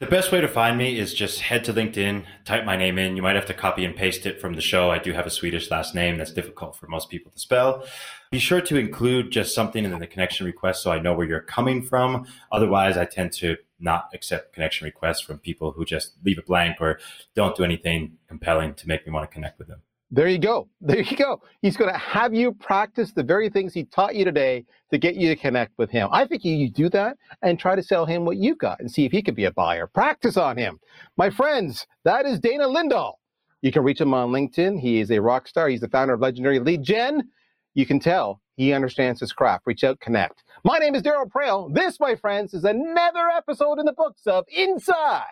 The 0.00 0.06
best 0.06 0.32
way 0.32 0.40
to 0.40 0.48
find 0.48 0.76
me 0.76 0.98
is 0.98 1.14
just 1.14 1.40
head 1.40 1.64
to 1.64 1.72
LinkedIn, 1.72 2.24
type 2.44 2.64
my 2.64 2.76
name 2.76 2.98
in. 2.98 3.14
You 3.16 3.22
might 3.22 3.36
have 3.36 3.46
to 3.46 3.54
copy 3.54 3.84
and 3.84 3.94
paste 3.94 4.26
it 4.26 4.40
from 4.40 4.54
the 4.54 4.60
show. 4.60 4.90
I 4.90 4.98
do 4.98 5.12
have 5.12 5.24
a 5.24 5.30
Swedish 5.30 5.70
last 5.70 5.94
name 5.94 6.18
that's 6.18 6.32
difficult 6.32 6.74
for 6.74 6.88
most 6.88 7.08
people 7.08 7.30
to 7.30 7.38
spell. 7.38 7.86
Be 8.32 8.40
sure 8.40 8.60
to 8.60 8.76
include 8.76 9.30
just 9.30 9.54
something 9.54 9.84
in 9.84 9.98
the 9.98 10.06
connection 10.06 10.44
request 10.44 10.82
so 10.82 10.90
I 10.90 10.98
know 10.98 11.14
where 11.14 11.26
you're 11.26 11.40
coming 11.40 11.80
from. 11.80 12.26
Otherwise, 12.50 12.96
I 12.96 13.04
tend 13.04 13.32
to 13.34 13.56
not 13.78 14.10
accept 14.12 14.52
connection 14.52 14.84
requests 14.84 15.20
from 15.20 15.38
people 15.38 15.70
who 15.70 15.84
just 15.84 16.12
leave 16.24 16.38
it 16.38 16.46
blank 16.46 16.78
or 16.80 16.98
don't 17.36 17.56
do 17.56 17.62
anything 17.62 18.18
compelling 18.28 18.74
to 18.74 18.88
make 18.88 19.06
me 19.06 19.12
want 19.12 19.30
to 19.30 19.32
connect 19.32 19.58
with 19.58 19.68
them. 19.68 19.80
There 20.10 20.28
you 20.28 20.38
go. 20.38 20.68
There 20.80 21.00
you 21.00 21.16
go. 21.16 21.42
He's 21.62 21.76
going 21.76 21.92
to 21.92 21.98
have 21.98 22.32
you 22.32 22.52
practice 22.52 23.12
the 23.12 23.22
very 23.22 23.48
things 23.50 23.74
he 23.74 23.84
taught 23.84 24.14
you 24.14 24.24
today 24.24 24.64
to 24.92 24.98
get 24.98 25.16
you 25.16 25.28
to 25.28 25.36
connect 25.36 25.76
with 25.78 25.90
him. 25.90 26.08
I 26.12 26.26
think 26.26 26.44
you 26.44 26.70
do 26.70 26.88
that 26.90 27.16
and 27.42 27.58
try 27.58 27.74
to 27.74 27.82
sell 27.82 28.06
him 28.06 28.24
what 28.24 28.36
you've 28.36 28.58
got 28.58 28.78
and 28.78 28.90
see 28.90 29.04
if 29.04 29.10
he 29.10 29.20
could 29.22 29.34
be 29.34 29.46
a 29.46 29.52
buyer. 29.52 29.86
Practice 29.88 30.36
on 30.36 30.56
him. 30.56 30.78
My 31.16 31.28
friends, 31.28 31.86
that 32.04 32.24
is 32.24 32.38
Dana 32.38 32.66
Lindahl. 32.68 33.14
You 33.62 33.72
can 33.72 33.82
reach 33.82 34.00
him 34.00 34.14
on 34.14 34.30
LinkedIn. 34.30 34.78
He 34.78 35.00
is 35.00 35.10
a 35.10 35.20
rock 35.20 35.48
star. 35.48 35.68
He's 35.68 35.80
the 35.80 35.88
founder 35.88 36.14
of 36.14 36.20
Legendary 36.20 36.60
Lead 36.60 36.84
Gen. 36.84 37.28
You 37.74 37.84
can 37.84 37.98
tell 37.98 38.40
he 38.56 38.72
understands 38.72 39.20
his 39.20 39.32
craft. 39.32 39.66
Reach 39.66 39.82
out, 39.82 39.98
connect. 39.98 40.44
My 40.62 40.78
name 40.78 40.94
is 40.94 41.02
Darryl 41.02 41.28
Praill. 41.28 41.74
This, 41.74 41.98
my 41.98 42.14
friends, 42.14 42.54
is 42.54 42.64
another 42.64 43.28
episode 43.36 43.78
in 43.80 43.86
the 43.86 43.92
books 43.92 44.22
of 44.26 44.44
Inside 44.48 45.24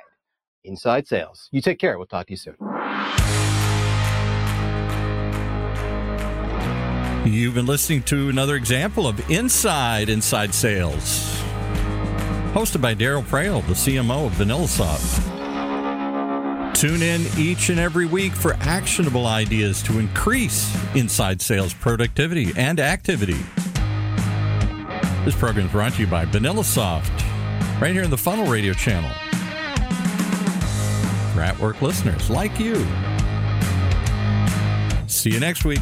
Inside 0.65 1.07
Sales. 1.07 1.49
You 1.53 1.61
take 1.61 1.79
care. 1.79 1.97
We'll 1.97 2.07
talk 2.07 2.27
to 2.27 2.33
you 2.33 2.37
soon. 2.37 2.57
You've 7.25 7.55
been 7.55 7.65
listening 7.65 8.03
to 8.05 8.29
another 8.29 8.55
example 8.55 9.07
of 9.07 9.31
Inside 9.31 10.11
Inside 10.11 10.53
Sales, 10.53 11.25
hosted 12.53 12.83
by 12.83 12.95
Darryl 12.95 13.23
Praill, 13.23 13.67
the 13.67 13.73
CMO 13.73 14.27
of 14.27 14.33
VanillaSoft. 14.35 15.33
Tune 16.75 17.01
in 17.01 17.27
each 17.39 17.71
and 17.71 17.81
every 17.81 18.05
week 18.05 18.35
for 18.35 18.53
actionable 18.61 19.27
ideas 19.27 19.83
to 19.85 19.99
increase 19.99 20.71
inside 20.95 21.41
sales 21.41 21.73
productivity 21.73 22.53
and 22.59 22.79
activity. 22.79 23.43
This 25.25 25.35
program 25.35 25.65
is 25.65 25.73
brought 25.73 25.95
to 25.95 26.03
you 26.03 26.07
by 26.07 26.27
VanillaSoft, 26.27 27.81
right 27.81 27.93
here 27.95 28.03
in 28.03 28.11
the 28.11 28.19
Funnel 28.19 28.47
Radio 28.47 28.75
channel. 28.75 29.11
For 31.33 31.41
at 31.41 31.59
work 31.59 31.81
listeners 31.81 32.29
like 32.29 32.61
you. 32.61 32.75
See 35.07 35.31
you 35.31 35.41
next 35.41 35.65
week. 35.65 35.81